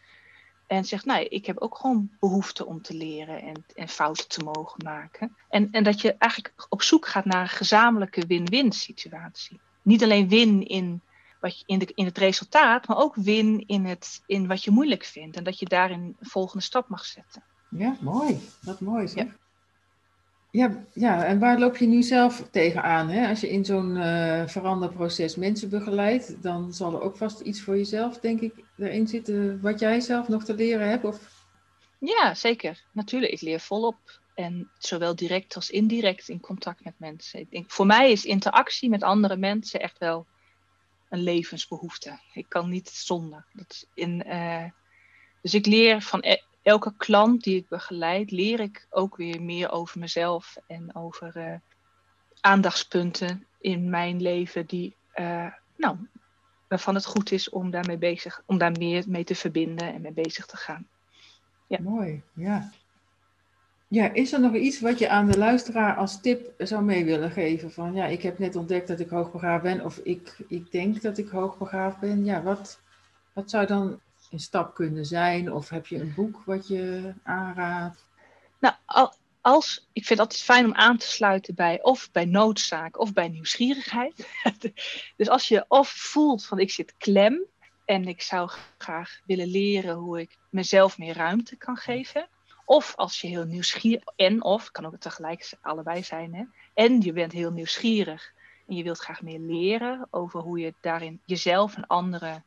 en 0.68 0.86
zegt, 0.86 1.06
nou, 1.06 1.24
ik 1.24 1.46
heb 1.46 1.58
ook 1.58 1.78
gewoon 1.78 2.10
behoefte 2.20 2.66
om 2.66 2.82
te 2.82 2.94
leren 2.94 3.42
en, 3.42 3.64
en 3.76 3.88
fouten 3.88 4.28
te 4.28 4.44
mogen 4.44 4.84
maken. 4.84 5.36
En, 5.50 5.72
en 5.72 5.84
dat 5.84 6.02
je 6.02 6.16
eigenlijk 6.18 6.66
op 6.70 6.82
zoek 6.82 7.08
gaat 7.08 7.26
naar 7.26 7.42
een 7.42 7.50
gezamenlijke 7.50 8.26
win-win 8.28 8.72
situatie. 8.72 9.60
Niet 9.82 10.04
alleen 10.04 10.28
win 10.28 10.68
in, 10.68 11.02
wat 11.40 11.60
je, 11.60 11.64
in, 11.66 11.80
de, 11.80 11.92
in 11.96 12.06
het 12.06 12.18
resultaat, 12.18 12.88
maar 12.88 12.98
ook 12.98 13.16
win 13.16 13.64
in, 13.68 13.86
het, 13.86 14.24
in 14.26 14.48
wat 14.48 14.64
je 14.64 14.72
moeilijk 14.72 15.04
vindt. 15.04 15.38
En 15.38 15.44
dat 15.44 15.60
je 15.60 15.66
daarin 15.66 16.16
een 16.20 16.28
volgende 16.28 16.64
stap 16.64 16.90
mag 16.90 17.06
zetten. 17.06 17.44
Ja, 17.70 17.98
mooi. 18.00 18.40
Dat 18.62 18.80
mooi 18.80 19.08
zeg. 19.08 19.26
Ja, 19.26 19.32
ja, 20.94 21.26
en 21.26 21.40
waar 21.40 21.60
loop 21.60 21.78
je 21.78 21.88
nu 21.88 22.04
zelf 22.04 22.48
tegenaan? 22.52 23.10
Hè? 23.10 23.28
Als 23.28 23.42
je 23.42 23.50
in 23.50 23.66
zo'n 23.66 23.98
eh, 23.98 24.48
veranderproces 24.48 25.36
mensen 25.36 25.70
begeleidt, 25.70 26.42
dan 26.44 26.74
zal 26.74 26.94
er 26.94 27.02
ook 27.02 27.18
vast 27.18 27.40
iets 27.40 27.62
voor 27.62 27.78
jezelf, 27.78 28.20
denk 28.20 28.42
ik, 28.42 28.54
erin 28.78 29.08
zitten 29.08 29.62
wat 29.62 29.80
jij 29.80 30.00
zelf 30.00 30.28
nog 30.28 30.44
te 30.44 30.54
leren 30.54 30.90
hebt. 30.90 31.04
Of... 31.04 31.46
Ja, 32.00 32.34
zeker. 32.34 32.84
Natuurlijk, 32.92 33.32
ik 33.32 33.42
leer 33.42 33.60
volop. 33.60 34.20
En 34.34 34.70
zowel 34.78 35.16
direct 35.16 35.56
als 35.56 35.70
indirect 35.70 36.30
in 36.30 36.40
contact 36.40 36.84
met 36.84 37.00
mensen. 37.00 37.40
Ik 37.40 37.52
denk, 37.52 37.72
voor 37.72 37.86
mij 37.86 38.12
is 38.12 38.26
interactie 38.26 38.90
met 38.90 39.04
andere 39.04 39.38
mensen 39.38 39.80
echt 39.80 39.98
wel 39.98 40.26
een 41.10 41.24
levensbehoefte. 41.24 42.20
Ik 42.34 42.46
kan 42.48 42.70
niet 42.70 42.90
zonder. 42.90 43.46
Dat 43.54 43.88
in, 43.94 44.24
eh, 44.24 44.66
dus 45.42 45.54
ik 45.54 45.66
leer 45.66 46.02
van 46.02 46.20
e- 46.24 46.42
elke 46.66 46.94
klant 46.98 47.44
die 47.44 47.56
ik 47.56 47.68
begeleid, 47.68 48.32
leer 48.32 48.60
ik 48.60 48.88
ook 48.90 49.16
weer 49.16 49.42
meer 49.42 49.72
over 49.72 50.00
mezelf 50.00 50.58
en 50.68 50.96
over 50.96 51.36
eh, 51.36 51.54
aandachtspunten 52.42 53.46
in 53.60 53.90
mijn 53.90 54.22
leven 54.22 54.66
die, 54.66 54.96
eh, 55.12 55.48
nou, 55.78 55.98
waarvan 56.68 56.96
het 56.96 57.06
goed 57.06 57.32
is 57.32 57.50
om 57.50 57.72
daarmee 57.72 57.98
bezig, 57.98 58.42
om 58.46 58.58
daar 58.58 58.72
meer 58.72 59.04
mee 59.08 59.24
te 59.24 59.36
verbinden 59.36 59.94
en 59.94 60.02
mee 60.02 60.12
bezig 60.12 60.46
te 60.46 60.58
gaan. 60.58 60.88
Ja. 61.68 61.78
Mooi, 61.82 62.22
ja. 62.34 62.72
Ja, 63.88 64.14
is 64.14 64.34
er 64.34 64.40
nog 64.40 64.56
iets 64.56 64.80
wat 64.80 65.00
je 65.00 65.10
aan 65.10 65.32
de 65.32 65.38
luisteraar 65.38 65.96
als 65.96 66.22
tip 66.22 66.54
zou 66.58 66.84
mee 66.84 67.06
willen 67.06 67.32
geven? 67.32 67.72
Van 67.72 67.94
ja, 67.94 68.06
ik 68.06 68.22
heb 68.22 68.40
net 68.40 68.56
ontdekt 68.56 68.88
dat 68.88 69.00
ik 69.00 69.10
hoogbegaafd 69.10 69.64
ben, 69.64 69.86
of 69.86 69.98
ik, 69.98 70.36
ik 70.48 70.72
denk 70.72 71.02
dat 71.02 71.18
ik 71.18 71.30
hoogbegaafd 71.30 72.00
ben. 72.00 72.26
Ja, 72.26 72.44
wat, 72.44 72.80
wat 73.34 73.50
zou 73.50 73.66
dan 73.66 74.00
een 74.36 74.42
stap 74.42 74.74
kunnen 74.74 75.06
zijn? 75.06 75.54
Of 75.54 75.70
heb 75.70 75.88
je 75.88 76.00
een 76.00 76.14
boek 76.14 76.42
wat 76.46 76.68
je 76.68 77.14
aanraadt? 77.24 78.06
Nou, 78.60 78.76
al- 78.86 79.14
als, 79.42 79.88
ik 79.94 80.06
vind 80.06 80.20
het 80.20 80.20
altijd 80.20 80.42
fijn 80.42 80.66
om 80.66 80.74
aan 80.74 80.98
te 80.98 81.08
sluiten 81.08 81.56
bij 81.56 81.82
of 81.82 82.12
bij 82.12 82.26
noodzaak 82.26 83.00
of 83.00 83.14
bij 83.14 83.28
nieuwsgierigheid. 83.28 84.30
dus 85.18 85.30
als 85.30 85.48
je 85.48 85.66
of 85.68 85.90
voelt 85.90 86.46
van 86.46 86.60
ik 86.60 86.72
zit 86.72 86.94
klem 86.98 87.46
en 87.86 88.08
ik 88.08 88.22
zou 88.22 88.50
graag 88.78 89.20
willen 89.26 89.48
leren 89.48 89.96
hoe 89.96 90.20
ik 90.20 90.38
mezelf 90.50 90.98
meer 90.98 91.16
ruimte 91.16 91.56
kan 91.56 91.78
geven. 91.78 92.28
Of 92.66 92.96
als 92.96 93.22
je 93.22 93.28
heel 93.28 93.46
nieuwsgierig, 93.46 94.04
en 94.16 94.44
of, 94.44 94.72
kan 94.72 94.86
ook 94.86 94.98
tegelijk 95.00 95.54
allebei 95.62 96.04
zijn, 96.04 96.36
hè? 96.36 96.44
en 96.74 97.02
je 97.02 97.14
bent 97.14 97.32
heel 97.32 97.52
nieuwsgierig 97.52 98.34
en 98.68 98.76
je 98.76 98.84
wilt 98.84 99.00
graag 99.00 99.22
meer 99.22 99.40
leren 99.40 100.08
over 100.10 100.40
hoe 100.40 100.60
je 100.60 100.74
daarin 100.82 101.22
jezelf 101.26 101.76
en 101.76 101.88
anderen 101.88 102.44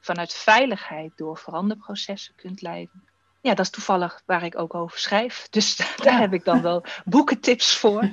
vanuit 0.00 0.32
veiligheid 0.32 1.12
door 1.16 1.38
veranderprocessen 1.38 2.34
kunt 2.36 2.62
leiden. 2.62 3.08
Ja, 3.40 3.54
dat 3.54 3.64
is 3.64 3.70
toevallig 3.70 4.22
waar 4.26 4.44
ik 4.44 4.58
ook 4.58 4.74
over 4.74 4.98
schrijf. 4.98 5.46
Dus 5.50 5.76
daar 5.76 6.18
heb 6.18 6.32
ik 6.32 6.44
dan 6.44 6.62
wel 6.62 6.84
boekentips 7.04 7.76
voor. 7.76 8.02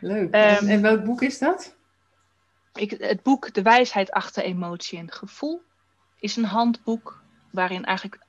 Leuk. 0.00 0.32
Ehm, 0.32 0.68
en, 0.68 0.82
welk 0.82 1.04
boek 1.04 1.22
is 1.22 1.38
dat? 1.38 1.76
Ik, 2.74 2.90
het 2.90 3.22
boek 3.22 3.54
De 3.54 3.62
wijsheid 3.62 4.10
achter 4.10 4.42
emotie 4.42 4.98
en 4.98 5.12
gevoel 5.12 5.62
is 6.18 6.36
een 6.36 6.44
handboek 6.44 7.22
waarin 7.50 7.84
eigenlijk 7.84 8.22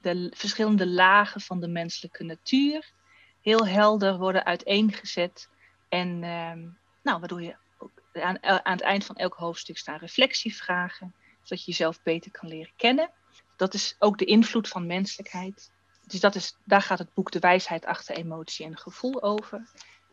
de 0.00 0.32
verschillende 0.34 0.86
lagen 0.86 1.40
van 1.40 1.60
de 1.60 1.68
menselijke 1.68 2.24
natuur 2.24 2.92
heel 3.40 3.66
helder 3.66 4.18
worden 4.18 4.44
uiteengezet. 4.44 5.48
En 5.88 6.22
ehm, 6.22 6.60
nou, 7.02 7.18
waardoor 7.18 7.42
je 7.42 7.56
ook 7.78 7.90
aan, 8.12 8.42
aan 8.42 8.72
het 8.72 8.80
eind 8.80 9.04
van 9.04 9.16
elk 9.16 9.34
hoofdstuk 9.34 9.78
staan 9.78 9.98
reflectievragen, 9.98 11.14
zodat 11.44 11.64
je 11.64 11.70
jezelf 11.70 12.02
beter 12.02 12.30
kan 12.30 12.48
leren 12.48 12.72
kennen. 12.76 13.10
Dat 13.56 13.74
is 13.74 13.96
ook 13.98 14.18
de 14.18 14.24
invloed 14.24 14.68
van 14.68 14.86
menselijkheid. 14.86 15.72
Dus 16.06 16.20
dat 16.20 16.34
is, 16.34 16.56
daar 16.64 16.82
gaat 16.82 16.98
het 16.98 17.14
boek 17.14 17.30
De 17.30 17.38
wijsheid 17.38 17.84
achter 17.84 18.16
emotie 18.16 18.66
en 18.66 18.76
gevoel 18.76 19.22
over. 19.22 19.68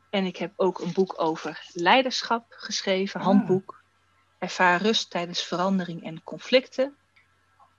En 0.10 0.26
ik 0.26 0.38
heb 0.38 0.54
ook 0.56 0.80
een 0.80 0.94
boek 0.94 1.14
over 1.22 1.70
leiderschap 1.74 2.46
geschreven, 2.50 3.20
Ah. 3.20 3.26
handboek. 3.26 3.84
Ervaar 4.40 4.82
rust 4.82 5.10
tijdens 5.10 5.44
verandering 5.44 6.04
en 6.04 6.24
conflicten. 6.24 6.96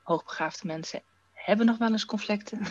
Hoogbegaafde 0.03 0.67
mensen 0.67 1.03
hebben 1.33 1.67
nog 1.67 1.79
wel 1.79 1.91
eens 1.91 2.05
conflicten. 2.05 2.67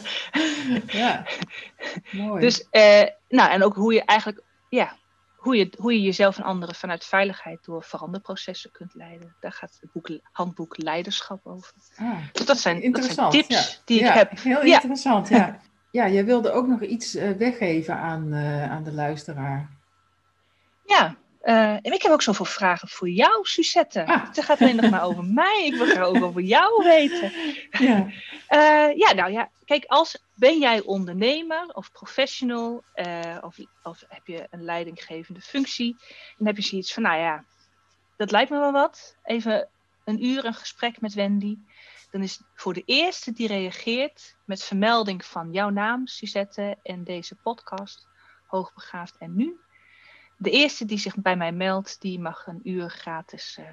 ja, 0.86 1.26
mooi. 2.12 2.40
Dus, 2.40 2.68
eh, 2.70 3.08
nou, 3.28 3.50
en 3.50 3.62
ook 3.62 3.74
hoe 3.74 3.92
je 3.94 4.04
eigenlijk, 4.04 4.42
ja, 4.68 4.96
hoe 5.44 5.56
je, 5.56 5.72
hoe 5.78 5.92
je 5.92 6.00
jezelf 6.00 6.38
en 6.38 6.44
anderen 6.44 6.74
vanuit 6.74 7.04
veiligheid 7.04 7.64
door 7.64 7.82
veranderprocessen 7.82 8.70
kunt 8.70 8.94
leiden. 8.94 9.36
Daar 9.40 9.52
gaat 9.52 9.78
het 9.80 9.92
boek, 9.92 10.08
handboek 10.32 10.76
Leiderschap 10.82 11.40
over. 11.46 11.72
Ah, 11.96 12.16
Dus 12.32 12.46
dat 12.46 12.58
zijn, 12.58 12.74
dat 12.74 12.82
zijn 12.82 12.82
interessant. 12.82 13.32
tips 13.32 13.48
ja. 13.48 13.82
die 13.84 14.00
Ja, 14.00 14.08
ik 14.08 14.14
heb. 14.14 14.40
Heel 14.40 14.64
Ja. 14.64 14.74
interessant, 14.74 15.28
ja. 15.28 15.56
Ja, 15.90 16.08
jij 16.08 16.24
wilde 16.24 16.50
ook 16.50 16.66
nog 16.66 16.82
iets 16.82 17.14
eh, 17.14 17.30
weggeven 17.30 17.96
aan, 17.96 18.32
eh, 18.32 18.70
aan 18.70 18.82
de 18.84 18.92
luisteraar. 18.92 19.70
Ja, 20.86 21.16
eh, 21.44 21.70
en 21.70 21.92
ik 21.92 22.02
heb 22.02 22.12
ook 22.12 22.22
zoveel 22.22 22.44
vragen 22.44 22.88
voor 22.88 23.08
jou, 23.08 23.44
Suzette. 23.46 24.06
Ah. 24.06 24.26
Het 24.26 24.44
gaat 24.44 24.60
alleen 24.60 24.76
nog 24.76 24.90
maar 24.90 25.04
over 25.04 25.24
mij. 25.24 25.66
Ik 25.66 25.74
wil 25.74 25.86
graag 25.86 26.06
ook 26.06 26.22
over 26.22 26.40
jou 26.40 26.82
weten. 26.94 27.32
Ja, 27.70 28.08
Eh, 28.54 28.96
ja, 28.96 29.12
nou 29.12 29.32
ja, 29.32 29.50
kijk, 29.64 29.84
als 29.84 30.18
ben 30.34 30.58
jij 30.58 30.80
ondernemer 30.80 31.74
of 31.74 31.92
professional 31.92 32.82
eh, 32.92 33.38
of, 33.40 33.56
of 33.82 34.04
heb 34.08 34.26
je 34.26 34.46
een 34.50 34.64
leidinggevende 34.64 35.40
functie, 35.40 35.96
dan 36.38 36.46
heb 36.46 36.56
je 36.56 36.62
zoiets 36.62 36.92
van, 36.92 37.02
nou 37.02 37.18
ja, 37.18 37.44
dat 38.16 38.30
lijkt 38.30 38.50
me 38.50 38.58
wel 38.58 38.72
wat. 38.72 39.16
Even 39.24 39.68
een 40.04 40.24
uur 40.24 40.44
een 40.44 40.54
gesprek 40.54 41.00
met 41.00 41.14
Wendy. 41.14 41.58
Dan 42.10 42.22
is 42.22 42.40
voor 42.54 42.74
de 42.74 42.82
eerste 42.84 43.32
die 43.32 43.46
reageert 43.46 44.36
met 44.44 44.62
vermelding 44.62 45.24
van 45.24 45.52
jouw 45.52 45.70
naam, 45.70 46.06
Suzette, 46.06 46.76
en 46.82 47.04
deze 47.04 47.34
podcast, 47.34 48.06
Hoogbegaafd 48.46 49.16
en 49.18 49.36
Nu. 49.36 49.58
De 50.44 50.50
eerste 50.50 50.84
die 50.84 50.98
zich 50.98 51.16
bij 51.16 51.36
mij 51.36 51.52
meldt, 51.52 52.00
die 52.00 52.20
mag 52.20 52.46
een 52.46 52.60
uur 52.62 52.90
gratis 52.90 53.56
eh, 53.58 53.64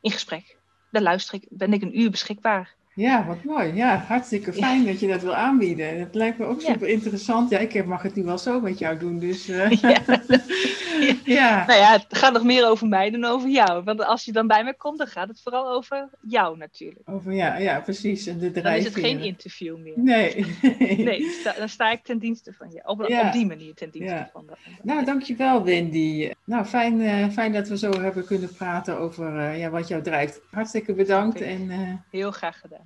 in 0.00 0.10
gesprek. 0.10 0.58
Daar 0.90 1.02
luister 1.02 1.34
ik, 1.34 1.46
ben 1.50 1.72
ik 1.72 1.82
een 1.82 2.00
uur 2.00 2.10
beschikbaar. 2.10 2.74
Ja, 2.94 3.26
wat 3.26 3.44
mooi. 3.44 3.74
Ja, 3.74 3.96
hartstikke 3.96 4.52
fijn 4.52 4.86
dat 4.86 5.00
je 5.00 5.08
dat 5.08 5.22
wil 5.22 5.34
aanbieden. 5.34 5.98
Het 5.98 6.14
lijkt 6.14 6.38
me 6.38 6.44
ook 6.44 6.60
Ja. 6.60 6.72
super 6.72 6.88
interessant. 6.88 7.50
Ja, 7.50 7.58
ik 7.58 7.84
mag 7.84 8.02
het 8.02 8.14
nu 8.14 8.24
wel 8.24 8.38
zo 8.38 8.60
met 8.60 8.78
jou 8.78 8.98
doen, 8.98 9.18
dus 9.18 9.48
eh, 9.48 9.70
Ja. 9.80 11.14
ja. 11.24 11.66
Nou 11.66 11.78
ja, 11.78 11.92
het 11.92 12.06
gaat 12.08 12.32
nog 12.32 12.44
meer 12.44 12.68
over 12.68 12.88
mij 12.88 13.10
dan 13.10 13.24
over 13.24 13.48
jou. 13.48 13.82
Want 13.84 14.04
als 14.04 14.24
je 14.24 14.32
dan 14.32 14.46
bij 14.46 14.64
me 14.64 14.76
komt, 14.76 14.98
dan 14.98 15.06
gaat 15.06 15.28
het 15.28 15.40
vooral 15.42 15.70
over 15.70 16.08
jou 16.20 16.56
natuurlijk. 16.56 17.08
Over, 17.08 17.32
ja, 17.32 17.56
ja, 17.56 17.80
precies. 17.80 18.26
En 18.26 18.38
de 18.38 18.50
Dan 18.50 18.72
is 18.72 18.84
het 18.84 18.94
geen 18.94 19.20
interview 19.20 19.76
meer. 19.76 19.94
Nee. 19.96 20.46
Nee, 21.04 21.36
dan 21.58 21.68
sta, 21.68 21.90
ik 21.90 22.02
ten 22.02 22.18
dienste 22.18 22.52
van 22.52 22.70
je. 22.70 22.82
Op, 22.86 23.32
die 23.32 23.46
manier 23.46 23.74
ten 23.74 23.90
dienste 23.90 24.28
van 24.32 24.40
ander. 24.40 24.58
Nou, 24.82 25.04
dankjewel 25.04 25.64
Wendy. 25.64 26.30
Nou, 26.44 26.64
fijn, 26.64 27.00
eh, 27.00 27.28
fijn 27.28 27.52
dat 27.52 27.68
we 27.68 27.78
zo 27.78 28.00
hebben 28.00 28.24
kunnen 28.24 28.54
praten 28.54 28.98
over 28.98 29.38
eh, 29.38 29.58
ja, 29.58 29.70
wat 29.70 29.88
jou 29.88 30.02
drijft. 30.02 30.40
Hartstikke 30.50 30.94
bedankt. 30.94 31.40
En, 31.40 31.70
Heel 32.10 32.30
graag 32.30 32.60
gedaan. 32.60 32.83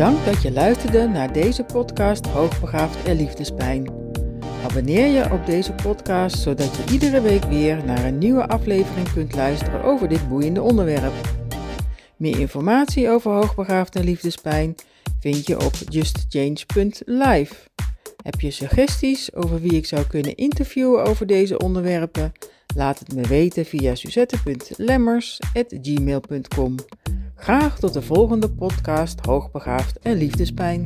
Bedankt 0.00 0.24
dat 0.24 0.42
je 0.42 0.52
luisterde 0.52 1.08
naar 1.08 1.32
deze 1.32 1.64
podcast 1.64 2.26
Hoogbegaafd 2.26 3.02
en 3.02 3.16
Liefdespijn. 3.16 3.90
Abonneer 4.64 5.06
je 5.06 5.32
op 5.32 5.46
deze 5.46 5.72
podcast 5.72 6.38
zodat 6.38 6.76
je 6.76 6.92
iedere 6.92 7.20
week 7.20 7.44
weer 7.44 7.84
naar 7.84 8.04
een 8.04 8.18
nieuwe 8.18 8.46
aflevering 8.46 9.12
kunt 9.12 9.34
luisteren 9.34 9.84
over 9.84 10.08
dit 10.08 10.28
boeiende 10.28 10.62
onderwerp. 10.62 11.12
Meer 12.16 12.40
informatie 12.40 13.10
over 13.10 13.32
Hoogbegaafd 13.32 13.96
en 13.96 14.04
Liefdespijn 14.04 14.74
vind 15.18 15.46
je 15.46 15.64
op 15.64 15.72
justchange.live. 15.88 17.54
Heb 18.22 18.40
je 18.40 18.50
suggesties 18.50 19.34
over 19.34 19.60
wie 19.60 19.74
ik 19.74 19.86
zou 19.86 20.06
kunnen 20.06 20.34
interviewen 20.34 21.04
over 21.04 21.26
deze 21.26 21.58
onderwerpen? 21.58 22.32
Laat 22.76 22.98
het 22.98 23.14
me 23.14 23.22
weten 23.22 23.64
via 23.64 23.94
suzette.lemmers.gmail.com. 23.94 26.74
Graag 27.40 27.78
tot 27.78 27.92
de 27.92 28.02
volgende 28.02 28.50
podcast 28.50 29.26
Hoogbegaafd 29.26 29.98
en 29.98 30.16
Liefdespijn. 30.16 30.84